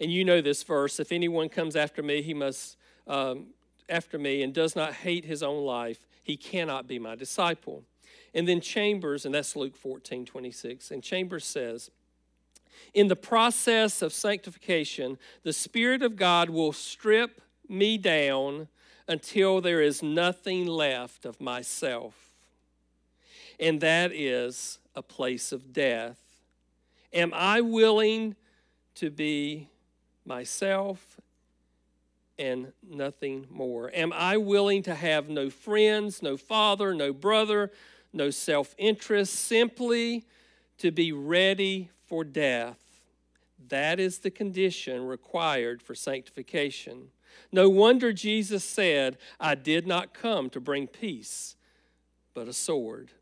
And 0.00 0.12
you 0.12 0.24
know 0.24 0.40
this 0.40 0.62
verse 0.62 1.00
if 1.00 1.12
anyone 1.12 1.48
comes 1.48 1.76
after 1.76 2.02
me, 2.02 2.22
he 2.22 2.34
must 2.34 2.76
um, 3.06 3.46
after 3.88 4.18
me 4.18 4.42
and 4.42 4.52
does 4.52 4.74
not 4.74 4.94
hate 4.94 5.24
his 5.24 5.42
own 5.42 5.64
life, 5.64 6.06
he 6.22 6.36
cannot 6.36 6.86
be 6.86 6.98
my 6.98 7.14
disciple. 7.14 7.82
And 8.34 8.48
then 8.48 8.60
Chambers, 8.60 9.26
and 9.26 9.34
that's 9.34 9.54
Luke 9.54 9.76
14, 9.76 10.24
26, 10.24 10.90
and 10.90 11.02
Chambers 11.02 11.44
says, 11.44 11.90
In 12.94 13.08
the 13.08 13.16
process 13.16 14.00
of 14.00 14.12
sanctification, 14.12 15.18
the 15.42 15.52
Spirit 15.52 16.02
of 16.02 16.16
God 16.16 16.48
will 16.48 16.72
strip 16.72 17.42
me 17.68 17.98
down 17.98 18.68
until 19.06 19.60
there 19.60 19.82
is 19.82 20.02
nothing 20.02 20.66
left 20.66 21.26
of 21.26 21.40
myself. 21.40 22.30
And 23.60 23.80
that 23.80 24.12
is 24.12 24.78
a 24.94 25.02
place 25.02 25.52
of 25.52 25.72
death. 25.72 26.21
Am 27.12 27.32
I 27.34 27.60
willing 27.60 28.36
to 28.96 29.10
be 29.10 29.68
myself 30.24 31.20
and 32.38 32.72
nothing 32.88 33.46
more? 33.50 33.90
Am 33.94 34.12
I 34.12 34.36
willing 34.36 34.82
to 34.84 34.94
have 34.94 35.28
no 35.28 35.50
friends, 35.50 36.22
no 36.22 36.36
father, 36.36 36.94
no 36.94 37.12
brother, 37.12 37.70
no 38.12 38.30
self 38.30 38.74
interest, 38.78 39.34
simply 39.34 40.24
to 40.78 40.90
be 40.90 41.12
ready 41.12 41.90
for 42.06 42.24
death. 42.24 42.78
That 43.68 44.00
is 44.00 44.18
the 44.18 44.30
condition 44.30 45.06
required 45.06 45.80
for 45.80 45.94
sanctification. 45.94 47.08
No 47.52 47.68
wonder 47.68 48.12
Jesus 48.12 48.64
said, 48.64 49.16
I 49.38 49.54
did 49.54 49.86
not 49.86 50.12
come 50.12 50.50
to 50.50 50.60
bring 50.60 50.86
peace, 50.86 51.56
but 52.34 52.48
a 52.48 52.52
sword. 52.52 53.12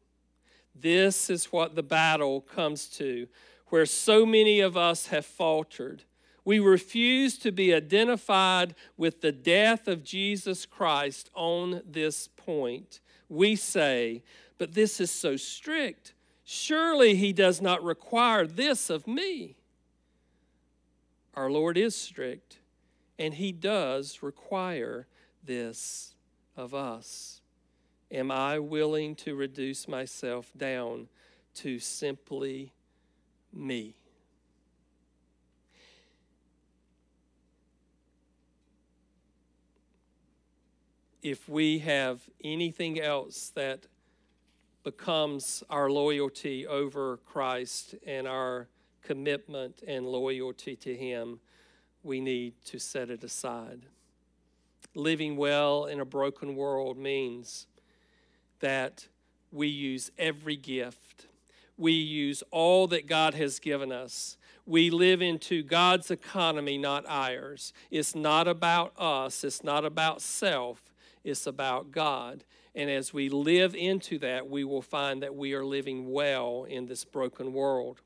This 0.75 1.29
is 1.29 1.53
what 1.53 1.75
the 1.75 1.83
battle 1.83 2.41
comes 2.41 2.87
to, 2.97 3.29
where 3.71 3.87
so 3.87 4.27
many 4.27 4.61
of 4.61 4.77
us 4.77 5.07
have 5.07 5.27
faltered. 5.27 6.05
We 6.45 6.59
refuse 6.59 7.39
to 7.39 7.53
be 7.53 7.75
identified 7.75 8.75
with 8.97 9.21
the 9.21 9.33
death 9.33 9.89
of 9.89 10.05
Jesus 10.05 10.67
Christ 10.67 11.31
on 11.35 11.83
this 11.89 12.29
point. 12.29 13.01
We 13.29 13.57
say, 13.57 14.23
but 14.59 14.75
this 14.75 15.01
is 15.01 15.11
so 15.11 15.37
strict. 15.37 16.13
Surely 16.45 17.15
he 17.15 17.33
does 17.33 17.63
not 17.63 17.83
require 17.83 18.47
this 18.47 18.91
of 18.91 19.07
me. 19.07 19.57
Our 21.35 21.51
Lord 21.51 21.79
is 21.79 21.95
strict, 21.95 22.59
and 23.19 23.35
he 23.35 23.53
does 23.53 24.23
require 24.23 25.07
this 25.45 26.15
of 26.57 26.75
us. 26.75 27.41
Am 28.11 28.31
I 28.31 28.59
willing 28.59 29.15
to 29.17 29.37
reduce 29.37 29.87
myself 29.87 30.51
down 30.57 31.09
to 31.55 31.79
simply 31.79 32.73
me? 33.53 33.95
If 41.23 41.49
we 41.49 41.81
have 41.81 42.21
anything 42.43 43.01
else 43.01 43.51
that 43.55 43.87
becomes 44.83 45.63
our 45.69 45.91
loyalty 45.91 46.67
over 46.67 47.19
Christ 47.27 47.95
and 48.07 48.27
our 48.27 48.69
commitment 49.03 49.83
and 49.87 50.07
loyalty 50.07 50.77
to 50.77 50.97
Him, 50.97 51.41
we 52.03 52.21
need 52.21 52.55
to 52.67 52.79
set 52.79 53.11
it 53.11 53.23
aside. 53.23 53.83
Living 54.95 55.37
well 55.37 55.85
in 55.85 56.01
a 56.01 56.05
broken 56.05 56.57
world 56.57 56.97
means 56.97 57.67
that 58.61 59.07
we 59.53 59.69
use 59.69 60.11
every 60.19 60.57
gift, 60.57 61.27
we 61.81 61.93
use 61.93 62.43
all 62.51 62.87
that 62.89 63.07
God 63.07 63.35
has 63.35 63.59
given 63.59 63.91
us. 63.91 64.37
We 64.67 64.91
live 64.91 65.23
into 65.23 65.63
God's 65.63 66.11
economy, 66.11 66.77
not 66.79 67.05
ours. 67.09 67.73
It's 67.91 68.15
not 68.15 68.47
about 68.47 68.93
us, 68.99 69.43
it's 69.43 69.65
not 69.65 69.85
about 69.85 70.21
self, 70.21 70.93
it's 71.25 71.47
about 71.47 71.91
God. 71.91 72.45
And 72.75 72.89
as 72.89 73.13
we 73.13 73.29
live 73.29 73.75
into 73.75 74.19
that, 74.19 74.49
we 74.49 74.63
will 74.63 74.83
find 74.83 75.23
that 75.23 75.35
we 75.35 75.55
are 75.55 75.65
living 75.65 76.13
well 76.13 76.65
in 76.65 76.87
this 76.87 77.05
broken 77.05 77.53
world. 77.53 78.01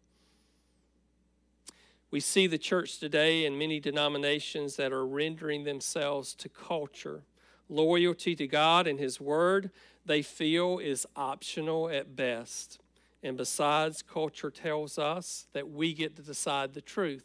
We 2.11 2.21
see 2.21 2.47
the 2.47 2.59
church 2.59 2.99
today 2.99 3.45
in 3.45 3.59
many 3.59 3.81
denominations 3.81 4.77
that 4.77 4.93
are 4.93 5.05
rendering 5.05 5.65
themselves 5.65 6.33
to 6.37 6.49
culture. 6.49 7.25
Loyalty 7.69 8.37
to 8.37 8.47
God 8.47 8.87
and 8.87 9.01
His 9.01 9.21
Word, 9.21 9.71
they 10.07 10.23
feel 10.23 10.79
is 10.79 11.07
optional 11.17 11.89
at 11.89 12.15
best. 12.15 12.79
And 13.25 13.39
besides, 13.39 14.03
culture 14.03 14.51
tells 14.51 14.99
us 14.99 15.47
that 15.55 15.71
we 15.71 15.95
get 15.95 16.15
to 16.17 16.23
decide 16.23 16.75
the 16.75 16.83
truth 16.83 17.25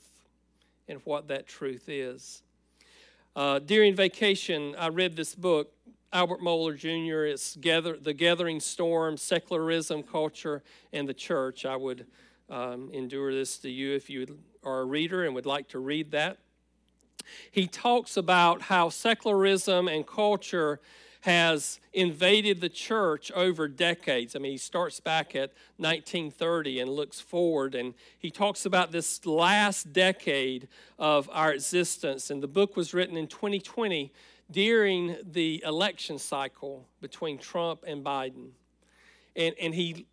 and 0.87 1.01
what 1.03 1.27
that 1.27 1.45
truth 1.45 1.89
is. 1.89 2.41
Uh, 3.35 3.59
during 3.59 3.93
vacation, 3.93 4.75
I 4.79 4.87
read 4.87 5.17
this 5.17 5.35
book 5.35 5.73
Albert 6.13 6.39
Mohler 6.39 6.77
Jr. 6.77 7.25
It's 7.25 7.57
gather, 7.57 7.97
The 7.97 8.13
Gathering 8.13 8.61
Storm, 8.61 9.17
Secularism, 9.17 10.01
Culture, 10.03 10.63
and 10.93 11.07
the 11.07 11.13
Church. 11.13 11.65
I 11.65 11.75
would 11.75 12.07
um, 12.49 12.89
endure 12.93 13.33
this 13.33 13.57
to 13.59 13.69
you 13.69 13.93
if 13.93 14.09
you 14.09 14.39
are 14.63 14.79
a 14.79 14.85
reader 14.85 15.25
and 15.25 15.35
would 15.35 15.45
like 15.45 15.67
to 15.69 15.79
read 15.79 16.11
that. 16.11 16.37
He 17.51 17.67
talks 17.67 18.15
about 18.15 18.63
how 18.63 18.87
secularism 18.87 19.89
and 19.89 20.07
culture 20.07 20.79
has 21.21 21.79
invaded 21.91 22.61
the 22.61 22.69
church 22.69 23.31
over 23.33 23.67
decades. 23.67 24.35
I 24.35 24.39
mean, 24.39 24.53
he 24.53 24.57
starts 24.57 24.99
back 24.99 25.35
at 25.35 25.51
1930 25.77 26.79
and 26.79 26.89
looks 26.89 27.19
forward, 27.19 27.75
and 27.75 27.93
he 28.17 28.31
talks 28.31 28.65
about 28.65 28.91
this 28.91 29.25
last 29.25 29.91
decade 29.91 30.69
of 30.97 31.29
our 31.33 31.51
existence. 31.51 32.29
And 32.29 32.41
the 32.41 32.47
book 32.47 32.77
was 32.77 32.93
written 32.93 33.17
in 33.17 33.27
2020 33.27 34.13
during 34.49 35.17
the 35.23 35.61
election 35.65 36.17
cycle 36.17 36.87
between 37.01 37.37
Trump 37.37 37.83
and 37.85 38.03
Biden. 38.03 38.51
And, 39.35 39.53
and 39.61 39.75
he, 39.75 40.07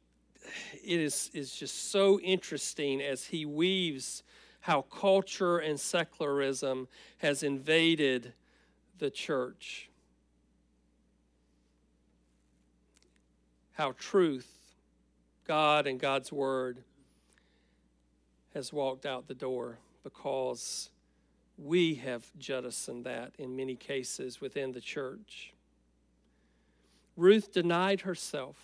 it 0.73 1.01
is, 1.01 1.31
is 1.33 1.53
just 1.53 1.91
so 1.91 2.19
interesting 2.21 3.01
as 3.01 3.25
he 3.25 3.47
weaves 3.47 4.25
how 4.61 4.83
culture 4.83 5.59
and 5.59 5.79
secularism 5.79 6.89
has 7.19 7.45
invaded 7.45 8.33
the 8.99 9.11
church. 9.11 9.89
How 13.77 13.93
truth, 13.99 14.49
God 15.47 15.87
and 15.87 16.01
God's 16.01 16.33
word, 16.33 16.79
has 18.55 18.73
walked 18.73 19.05
out 19.05 19.29
the 19.29 19.35
door 19.35 19.77
because 20.03 20.89
we 21.59 21.97
have 21.97 22.25
jettisoned 22.39 23.05
that 23.05 23.33
in 23.39 23.55
many 23.55 23.75
cases 23.75 24.41
within 24.41 24.73
the 24.73 24.81
church. 24.81 25.53
Ruth 27.19 27.53
denied 27.53 28.01
herself, 28.01 28.57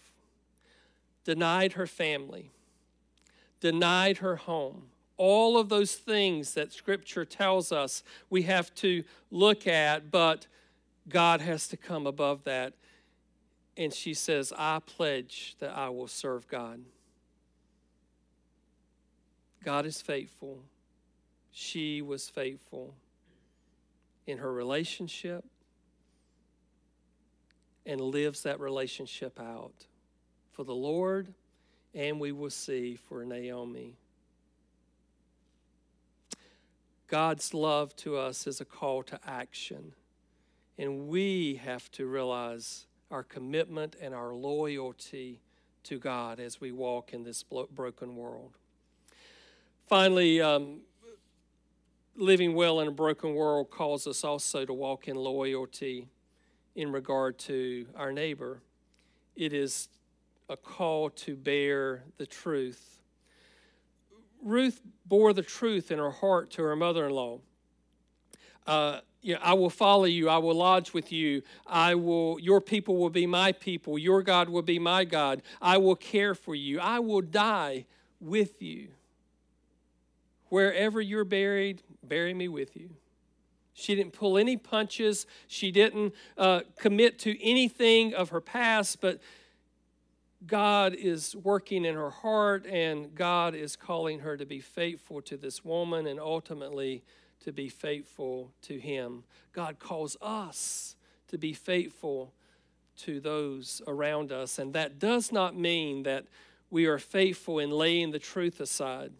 denied 1.24 1.74
her 1.74 1.86
family, 1.86 2.50
denied 3.60 4.18
her 4.18 4.36
home. 4.36 4.84
All 5.18 5.58
of 5.58 5.68
those 5.68 5.94
things 5.94 6.54
that 6.54 6.72
Scripture 6.72 7.26
tells 7.26 7.70
us 7.70 8.02
we 8.30 8.42
have 8.42 8.74
to 8.76 9.04
look 9.30 9.66
at, 9.66 10.10
but 10.10 10.46
God 11.06 11.42
has 11.42 11.68
to 11.68 11.76
come 11.76 12.06
above 12.06 12.44
that. 12.44 12.72
And 13.76 13.92
she 13.92 14.14
says, 14.14 14.52
I 14.56 14.80
pledge 14.84 15.56
that 15.58 15.76
I 15.76 15.88
will 15.88 16.08
serve 16.08 16.46
God. 16.48 16.80
God 19.64 19.86
is 19.86 20.02
faithful 20.02 20.62
she 21.52 22.00
was 22.00 22.30
faithful 22.30 22.94
in 24.26 24.38
her 24.38 24.52
relationship 24.52 25.44
and 27.84 28.00
lives 28.00 28.42
that 28.42 28.58
relationship 28.58 29.38
out 29.38 29.86
for 30.50 30.64
the 30.64 30.74
Lord, 30.74 31.34
and 31.94 32.18
we 32.18 32.32
will 32.32 32.50
see 32.50 32.96
for 32.96 33.24
Naomi. 33.24 33.96
God's 37.06 37.52
love 37.52 37.94
to 37.96 38.16
us 38.16 38.46
is 38.46 38.60
a 38.60 38.64
call 38.64 39.02
to 39.04 39.20
action, 39.26 39.92
and 40.78 41.08
we 41.08 41.60
have 41.62 41.90
to 41.92 42.06
realize 42.06 42.86
our 43.12 43.22
commitment 43.22 43.94
and 44.00 44.14
our 44.14 44.34
loyalty 44.34 45.40
to 45.84 45.98
God 45.98 46.40
as 46.40 46.60
we 46.60 46.72
walk 46.72 47.12
in 47.12 47.22
this 47.22 47.42
broken 47.42 48.16
world. 48.16 48.52
Finally, 49.86 50.40
um, 50.40 50.80
living 52.16 52.54
well 52.54 52.80
in 52.80 52.88
a 52.88 52.92
broken 52.92 53.34
world 53.34 53.70
calls 53.70 54.06
us 54.06 54.24
also 54.24 54.64
to 54.64 54.72
walk 54.72 55.08
in 55.08 55.16
loyalty 55.16 56.08
in 56.74 56.90
regard 56.90 57.38
to 57.38 57.86
our 57.96 58.12
neighbor. 58.12 58.62
It 59.36 59.52
is 59.52 59.88
a 60.48 60.56
call 60.56 61.10
to 61.10 61.36
bear 61.36 62.04
the 62.16 62.26
truth. 62.26 63.00
Ruth 64.42 64.80
bore 65.06 65.32
the 65.32 65.42
truth 65.42 65.90
in 65.90 65.98
her 65.98 66.10
heart 66.10 66.50
to 66.52 66.62
her 66.62 66.76
mother 66.76 67.06
in 67.06 67.12
law. 67.12 67.40
Uh, 68.66 69.00
you 69.22 69.34
know, 69.34 69.40
I 69.42 69.54
will 69.54 69.70
follow 69.70 70.04
you. 70.04 70.28
I 70.28 70.38
will 70.38 70.56
lodge 70.56 70.92
with 70.92 71.12
you. 71.12 71.42
I 71.66 71.94
will. 71.94 72.38
Your 72.40 72.60
people 72.60 72.96
will 72.96 73.10
be 73.10 73.26
my 73.26 73.52
people. 73.52 73.96
Your 73.96 74.22
God 74.22 74.48
will 74.48 74.62
be 74.62 74.80
my 74.80 75.04
God. 75.04 75.42
I 75.60 75.78
will 75.78 75.94
care 75.94 76.34
for 76.34 76.54
you. 76.54 76.80
I 76.80 76.98
will 76.98 77.22
die 77.22 77.86
with 78.20 78.60
you. 78.60 78.88
Wherever 80.48 81.00
you're 81.00 81.24
buried, 81.24 81.82
bury 82.02 82.34
me 82.34 82.48
with 82.48 82.76
you. 82.76 82.90
She 83.74 83.94
didn't 83.94 84.12
pull 84.12 84.36
any 84.36 84.56
punches. 84.56 85.26
She 85.46 85.70
didn't 85.70 86.14
uh, 86.36 86.60
commit 86.78 87.18
to 87.20 87.42
anything 87.42 88.14
of 88.14 88.30
her 88.30 88.40
past, 88.40 89.00
but 89.00 89.20
God 90.46 90.94
is 90.94 91.36
working 91.36 91.84
in 91.84 91.94
her 91.94 92.10
heart, 92.10 92.66
and 92.66 93.14
God 93.14 93.54
is 93.54 93.76
calling 93.76 94.20
her 94.20 94.36
to 94.36 94.44
be 94.44 94.60
faithful 94.60 95.22
to 95.22 95.36
this 95.36 95.64
woman 95.64 96.06
and 96.06 96.18
ultimately 96.18 97.02
to 97.44 97.52
be 97.52 97.68
faithful 97.68 98.52
to 98.62 98.78
Him. 98.78 99.24
God 99.52 99.78
calls 99.78 100.16
us 100.20 100.96
to 101.28 101.38
be 101.38 101.52
faithful 101.52 102.32
to 102.98 103.20
those 103.20 103.82
around 103.86 104.32
us, 104.32 104.58
and 104.58 104.72
that 104.74 104.98
does 104.98 105.32
not 105.32 105.56
mean 105.56 106.02
that 106.04 106.26
we 106.70 106.86
are 106.86 106.98
faithful 106.98 107.58
in 107.58 107.70
laying 107.70 108.10
the 108.10 108.18
truth 108.18 108.60
aside. 108.60 109.12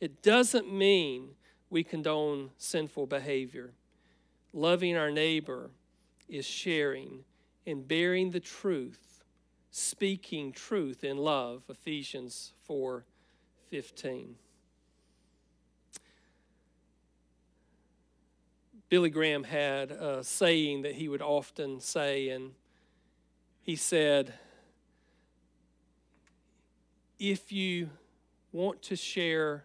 It 0.00 0.22
doesn't 0.22 0.72
mean 0.72 1.30
we 1.68 1.84
condone 1.84 2.50
sinful 2.58 3.06
behavior. 3.06 3.72
Loving 4.52 4.96
our 4.96 5.10
neighbor 5.10 5.70
is 6.28 6.46
sharing 6.46 7.24
and 7.66 7.86
bearing 7.86 8.30
the 8.30 8.40
truth 8.40 9.10
speaking 9.70 10.52
truth 10.52 11.04
in 11.04 11.16
love, 11.16 11.62
Ephesians 11.68 12.52
4 12.64 13.04
15. 13.70 14.34
Billy 18.90 19.08
Graham 19.08 19.44
had 19.44 19.92
a 19.92 20.24
saying 20.24 20.82
that 20.82 20.96
he 20.96 21.08
would 21.08 21.22
often 21.22 21.78
say, 21.78 22.28
and 22.28 22.50
he 23.62 23.76
said, 23.76 24.34
If 27.16 27.52
you 27.52 27.90
want 28.50 28.82
to 28.82 28.96
share 28.96 29.64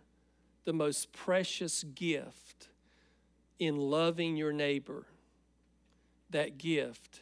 the 0.64 0.74
most 0.74 1.12
precious 1.12 1.84
gift 1.84 2.70
in 3.58 3.78
loving 3.78 4.38
your 4.38 4.54
neighbor, 4.54 5.08
that 6.30 6.60
gift 6.60 7.22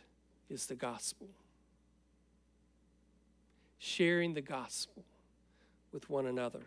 is 0.49 0.65
the 0.65 0.75
gospel. 0.75 1.29
Sharing 3.77 4.33
the 4.33 4.41
gospel 4.41 5.05
with 5.93 6.09
one 6.09 6.25
another. 6.25 6.63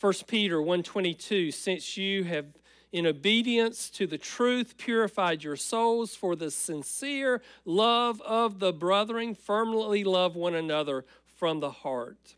1 0.00 0.12
Peter 0.28 0.58
1:22 0.58 1.52
since 1.52 1.96
you 1.96 2.24
have 2.24 2.46
in 2.94 3.08
obedience 3.08 3.90
to 3.90 4.06
the 4.06 4.16
truth 4.16 4.78
purified 4.78 5.42
your 5.42 5.56
souls 5.56 6.14
for 6.14 6.36
the 6.36 6.48
sincere 6.48 7.42
love 7.64 8.22
of 8.22 8.60
the 8.60 8.72
brethren 8.72 9.34
firmly 9.34 10.04
love 10.04 10.36
one 10.36 10.54
another 10.54 11.04
from 11.36 11.58
the 11.58 11.72
heart. 11.72 12.36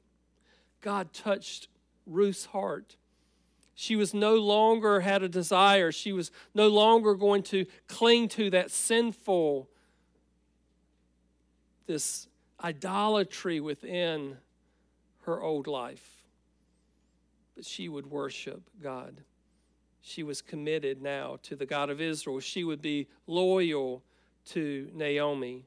God 0.81 1.13
touched 1.13 1.69
Ruth's 2.07 2.47
heart. 2.47 2.97
She 3.75 3.97
was 3.97 4.15
no 4.15 4.37
longer 4.37 5.01
had 5.01 5.23
a 5.23 5.29
desire. 5.29 5.93
She 5.93 6.15
was 6.15 6.31
no 6.55 6.69
longer 6.69 7.15
going 7.15 7.43
to 7.45 7.67
cling 7.87 8.29
to 8.29 8.49
that 8.49 8.71
sinful, 8.71 9.69
this 11.87 12.29
idolatry 12.65 13.61
within 13.61 14.39
her 15.27 15.43
old 15.43 15.67
life. 15.67 16.23
But 17.55 17.67
she 17.67 17.91
would 17.91 18.07
worship 18.07 18.63
God. 18.83 19.21
She 20.09 20.23
was 20.23 20.41
committed 20.41 21.03
now 21.03 21.39
to 21.43 21.57
the 21.57 21.67
God 21.67 21.91
of 21.91 22.01
Israel. 22.01 22.39
She 22.39 22.63
would 22.63 22.81
be 22.81 23.09
loyal 23.27 24.05
to 24.51 24.89
Naomi. 24.95 25.65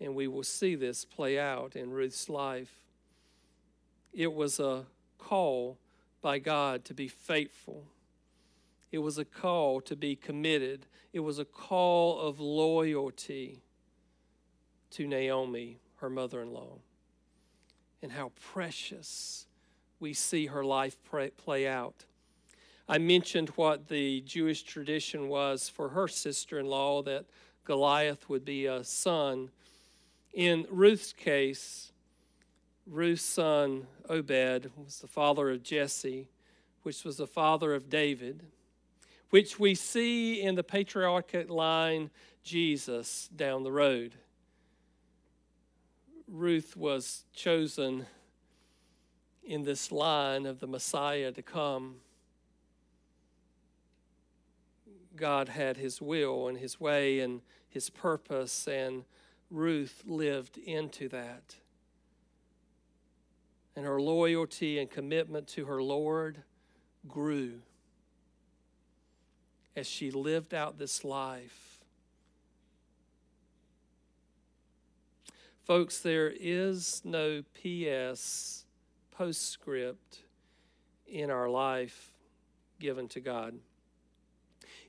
And 0.00 0.14
we 0.14 0.28
will 0.28 0.44
see 0.44 0.76
this 0.76 1.04
play 1.04 1.36
out 1.36 1.74
in 1.74 1.90
Ruth's 1.90 2.28
life. 2.28 2.70
It 4.12 4.32
was 4.32 4.60
a 4.60 4.84
call 5.18 5.78
by 6.22 6.38
God 6.38 6.84
to 6.84 6.94
be 6.94 7.08
faithful. 7.08 7.88
It 8.92 8.98
was 8.98 9.18
a 9.18 9.24
call 9.24 9.80
to 9.80 9.96
be 9.96 10.14
committed. 10.14 10.86
It 11.12 11.20
was 11.20 11.40
a 11.40 11.44
call 11.44 12.20
of 12.20 12.38
loyalty 12.38 13.64
to 14.92 15.08
Naomi, 15.08 15.80
her 15.96 16.08
mother 16.08 16.40
in 16.40 16.52
law. 16.52 16.78
And 18.00 18.12
how 18.12 18.30
precious 18.52 19.48
we 19.98 20.12
see 20.12 20.46
her 20.46 20.64
life 20.64 20.96
play 21.36 21.66
out. 21.66 22.04
I 22.88 22.98
mentioned 22.98 23.48
what 23.50 23.88
the 23.88 24.20
Jewish 24.20 24.62
tradition 24.62 25.28
was 25.28 25.68
for 25.68 25.88
her 25.88 26.06
sister 26.06 26.60
in 26.60 26.66
law 26.66 27.02
that 27.02 27.24
Goliath 27.64 28.28
would 28.28 28.44
be 28.44 28.66
a 28.66 28.84
son. 28.84 29.50
In 30.32 30.66
Ruth's 30.70 31.12
case, 31.12 31.90
Ruth's 32.86 33.24
son 33.24 33.88
Obed 34.08 34.70
was 34.76 35.00
the 35.00 35.08
father 35.08 35.50
of 35.50 35.64
Jesse, 35.64 36.28
which 36.84 37.04
was 37.04 37.16
the 37.16 37.26
father 37.26 37.74
of 37.74 37.90
David, 37.90 38.44
which 39.30 39.58
we 39.58 39.74
see 39.74 40.40
in 40.40 40.54
the 40.54 40.62
patriarchal 40.62 41.56
line 41.56 42.10
Jesus 42.44 43.28
down 43.34 43.64
the 43.64 43.72
road. 43.72 44.14
Ruth 46.28 46.76
was 46.76 47.24
chosen 47.34 48.06
in 49.42 49.64
this 49.64 49.90
line 49.90 50.46
of 50.46 50.60
the 50.60 50.68
Messiah 50.68 51.32
to 51.32 51.42
come. 51.42 51.96
God 55.16 55.48
had 55.48 55.76
his 55.76 56.00
will 56.00 56.48
and 56.48 56.58
his 56.58 56.80
way 56.80 57.20
and 57.20 57.40
his 57.68 57.90
purpose, 57.90 58.66
and 58.66 59.04
Ruth 59.50 60.02
lived 60.06 60.58
into 60.58 61.08
that 61.08 61.56
and 63.76 63.84
her 63.84 64.00
loyalty 64.00 64.78
and 64.78 64.90
commitment 64.90 65.46
to 65.48 65.66
her 65.66 65.82
Lord 65.82 66.42
grew 67.06 67.60
as 69.76 69.86
she 69.86 70.10
lived 70.10 70.54
out 70.54 70.78
this 70.78 71.04
life. 71.04 71.78
Folks, 75.64 75.98
there 75.98 76.32
is 76.34 77.02
no 77.04 77.42
PS 77.54 78.64
postscript 79.10 80.22
in 81.06 81.30
our 81.30 81.48
life 81.50 82.12
given 82.80 83.08
to 83.08 83.20
God. 83.20 83.54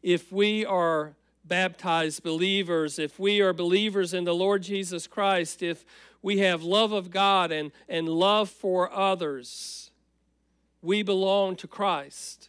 If 0.07 0.31
we 0.31 0.63
are 0.63 1.17
baptized 1.43 2.23
believers, 2.23 2.97
if 2.97 3.19
we 3.19 3.41
are 3.41 3.51
believers 3.51 4.13
in 4.13 4.23
the 4.23 4.33
Lord 4.33 4.63
Jesus 4.63 5.05
Christ, 5.05 5.61
if 5.61 5.83
we 6.21 6.37
have 6.37 6.63
love 6.63 6.93
of 6.93 7.11
God 7.11 7.51
and, 7.51 7.73
and 7.89 8.07
love 8.07 8.49
for 8.49 8.89
others, 8.89 9.91
we 10.81 11.03
belong 11.03 11.57
to 11.57 11.67
Christ. 11.67 12.47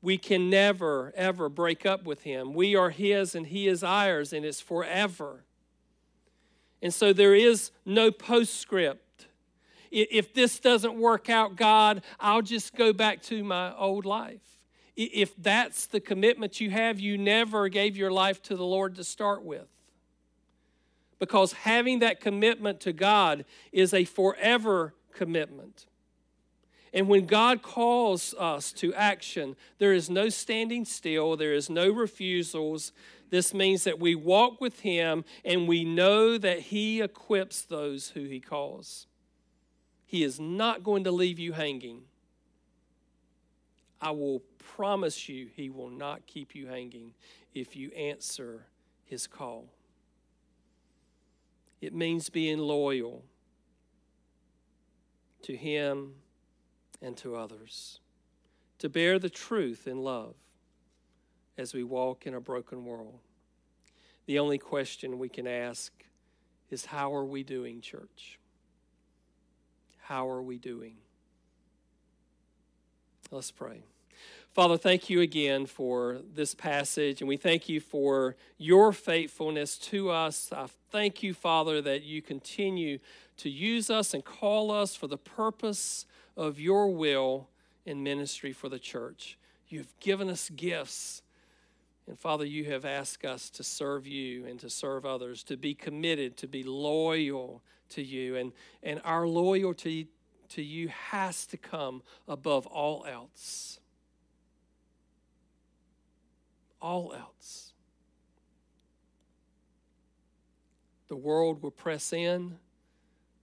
We 0.00 0.16
can 0.16 0.48
never, 0.48 1.12
ever 1.14 1.50
break 1.50 1.84
up 1.84 2.04
with 2.06 2.22
Him. 2.22 2.54
We 2.54 2.74
are 2.74 2.88
His 2.88 3.34
and 3.34 3.48
He 3.48 3.68
is 3.68 3.84
ours, 3.84 4.32
and 4.32 4.42
it's 4.42 4.62
forever. 4.62 5.44
And 6.80 6.94
so 6.94 7.12
there 7.12 7.34
is 7.34 7.70
no 7.84 8.10
postscript. 8.10 9.26
If 9.90 10.32
this 10.32 10.58
doesn't 10.58 10.94
work 10.94 11.28
out, 11.28 11.54
God, 11.54 12.02
I'll 12.18 12.40
just 12.40 12.74
go 12.74 12.94
back 12.94 13.20
to 13.24 13.44
my 13.44 13.76
old 13.76 14.06
life. 14.06 14.61
If 14.96 15.34
that's 15.36 15.86
the 15.86 16.00
commitment 16.00 16.60
you 16.60 16.70
have, 16.70 17.00
you 17.00 17.16
never 17.16 17.68
gave 17.68 17.96
your 17.96 18.10
life 18.10 18.42
to 18.44 18.56
the 18.56 18.64
Lord 18.64 18.94
to 18.96 19.04
start 19.04 19.42
with 19.42 19.68
because 21.22 21.52
having 21.52 22.00
that 22.00 22.20
commitment 22.20 22.80
to 22.80 22.92
God 22.92 23.44
is 23.70 23.94
a 23.94 24.04
forever 24.04 24.92
commitment. 25.14 25.86
And 26.92 27.08
when 27.08 27.26
God 27.26 27.62
calls 27.62 28.34
us 28.34 28.72
to 28.72 28.92
action, 28.94 29.54
there 29.78 29.92
is 29.92 30.10
no 30.10 30.28
standing 30.28 30.84
still, 30.84 31.36
there 31.36 31.54
is 31.54 31.70
no 31.70 31.92
refusals. 31.92 32.90
This 33.30 33.54
means 33.54 33.84
that 33.84 34.00
we 34.00 34.16
walk 34.16 34.60
with 34.60 34.80
Him 34.80 35.24
and 35.44 35.68
we 35.68 35.84
know 35.84 36.38
that 36.38 36.58
He 36.58 37.00
equips 37.00 37.62
those 37.62 38.08
who 38.10 38.24
He 38.24 38.40
calls. 38.40 39.06
He 40.04 40.24
is 40.24 40.40
not 40.40 40.82
going 40.82 41.04
to 41.04 41.12
leave 41.12 41.38
you 41.38 41.52
hanging. 41.52 42.02
I 44.02 44.10
will 44.10 44.42
promise 44.58 45.28
you, 45.28 45.46
He 45.54 45.70
will 45.70 45.88
not 45.88 46.26
keep 46.26 46.56
you 46.56 46.66
hanging 46.66 47.14
if 47.54 47.76
you 47.76 47.92
answer 47.92 48.66
His 49.04 49.28
call. 49.28 49.68
It 51.80 51.94
means 51.94 52.28
being 52.28 52.58
loyal 52.58 53.22
to 55.42 55.56
Him 55.56 56.14
and 57.00 57.16
to 57.18 57.36
others, 57.36 58.00
to 58.78 58.88
bear 58.88 59.20
the 59.20 59.30
truth 59.30 59.86
in 59.86 60.02
love 60.02 60.34
as 61.56 61.72
we 61.72 61.84
walk 61.84 62.26
in 62.26 62.34
a 62.34 62.40
broken 62.40 62.84
world. 62.84 63.20
The 64.26 64.40
only 64.40 64.58
question 64.58 65.18
we 65.18 65.28
can 65.28 65.46
ask 65.46 65.92
is 66.70 66.86
how 66.86 67.14
are 67.14 67.24
we 67.24 67.44
doing, 67.44 67.80
church? 67.80 68.40
How 70.00 70.28
are 70.28 70.42
we 70.42 70.58
doing? 70.58 70.96
Let's 73.30 73.50
pray. 73.50 73.82
Father, 74.52 74.76
thank 74.76 75.08
you 75.08 75.22
again 75.22 75.64
for 75.64 76.18
this 76.34 76.54
passage, 76.54 77.22
and 77.22 77.28
we 77.28 77.38
thank 77.38 77.70
you 77.70 77.80
for 77.80 78.36
your 78.58 78.92
faithfulness 78.92 79.78
to 79.78 80.10
us. 80.10 80.50
I 80.52 80.66
thank 80.90 81.22
you, 81.22 81.32
Father, 81.32 81.80
that 81.80 82.02
you 82.02 82.20
continue 82.20 82.98
to 83.38 83.48
use 83.48 83.88
us 83.88 84.12
and 84.12 84.22
call 84.22 84.70
us 84.70 84.94
for 84.94 85.06
the 85.06 85.16
purpose 85.16 86.04
of 86.36 86.60
your 86.60 86.90
will 86.90 87.48
in 87.86 88.02
ministry 88.02 88.52
for 88.52 88.68
the 88.68 88.78
church. 88.78 89.38
You've 89.68 89.98
given 90.00 90.28
us 90.28 90.50
gifts. 90.50 91.22
And 92.06 92.18
Father, 92.18 92.44
you 92.44 92.64
have 92.64 92.84
asked 92.84 93.24
us 93.24 93.48
to 93.48 93.64
serve 93.64 94.06
you 94.06 94.44
and 94.44 94.60
to 94.60 94.68
serve 94.68 95.06
others, 95.06 95.42
to 95.44 95.56
be 95.56 95.72
committed, 95.72 96.36
to 96.36 96.46
be 96.46 96.62
loyal 96.62 97.62
to 97.88 98.02
you. 98.02 98.36
And, 98.36 98.52
and 98.82 99.00
our 99.02 99.26
loyalty 99.26 100.08
to 100.50 100.60
you 100.60 100.88
has 100.88 101.46
to 101.46 101.56
come 101.56 102.02
above 102.28 102.66
all 102.66 103.06
else 103.08 103.78
all 106.82 107.14
else. 107.14 107.72
The 111.08 111.16
world 111.16 111.62
will 111.62 111.70
press 111.70 112.12
in, 112.12 112.58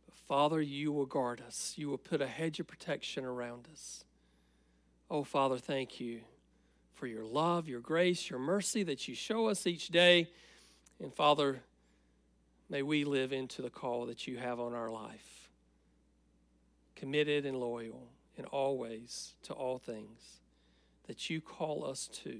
but 0.06 0.16
Father, 0.28 0.62
you 0.62 0.92
will 0.92 1.08
guard 1.08 1.42
us. 1.46 1.74
You 1.76 1.90
will 1.90 1.98
put 1.98 2.22
a 2.22 2.28
hedge 2.28 2.60
of 2.60 2.68
protection 2.68 3.26
around 3.26 3.68
us. 3.72 4.04
Oh, 5.10 5.24
Father, 5.24 5.58
thank 5.58 6.00
you 6.00 6.22
for 6.94 7.08
your 7.08 7.26
love, 7.26 7.68
your 7.68 7.80
grace, 7.80 8.30
your 8.30 8.40
mercy 8.40 8.84
that 8.84 9.08
you 9.08 9.16
show 9.16 9.48
us 9.48 9.66
each 9.66 9.88
day. 9.88 10.30
And 11.02 11.12
Father, 11.12 11.62
May 12.70 12.84
we 12.84 13.04
live 13.04 13.34
into 13.34 13.64
the 13.64 13.72
call 13.72 14.06
that 14.06 14.28
you 14.28 14.38
have 14.38 14.60
on 14.60 14.76
our 14.76 14.92
life, 14.92 15.50
committed 16.96 17.46
and 17.46 17.58
loyal 17.58 18.10
in 18.38 18.46
all 18.46 18.78
ways 18.78 19.34
to 19.44 19.54
all 19.54 19.80
things 19.80 20.40
that 21.08 21.32
you 21.32 21.42
call 21.42 21.84
us 21.84 22.08
to. 22.24 22.40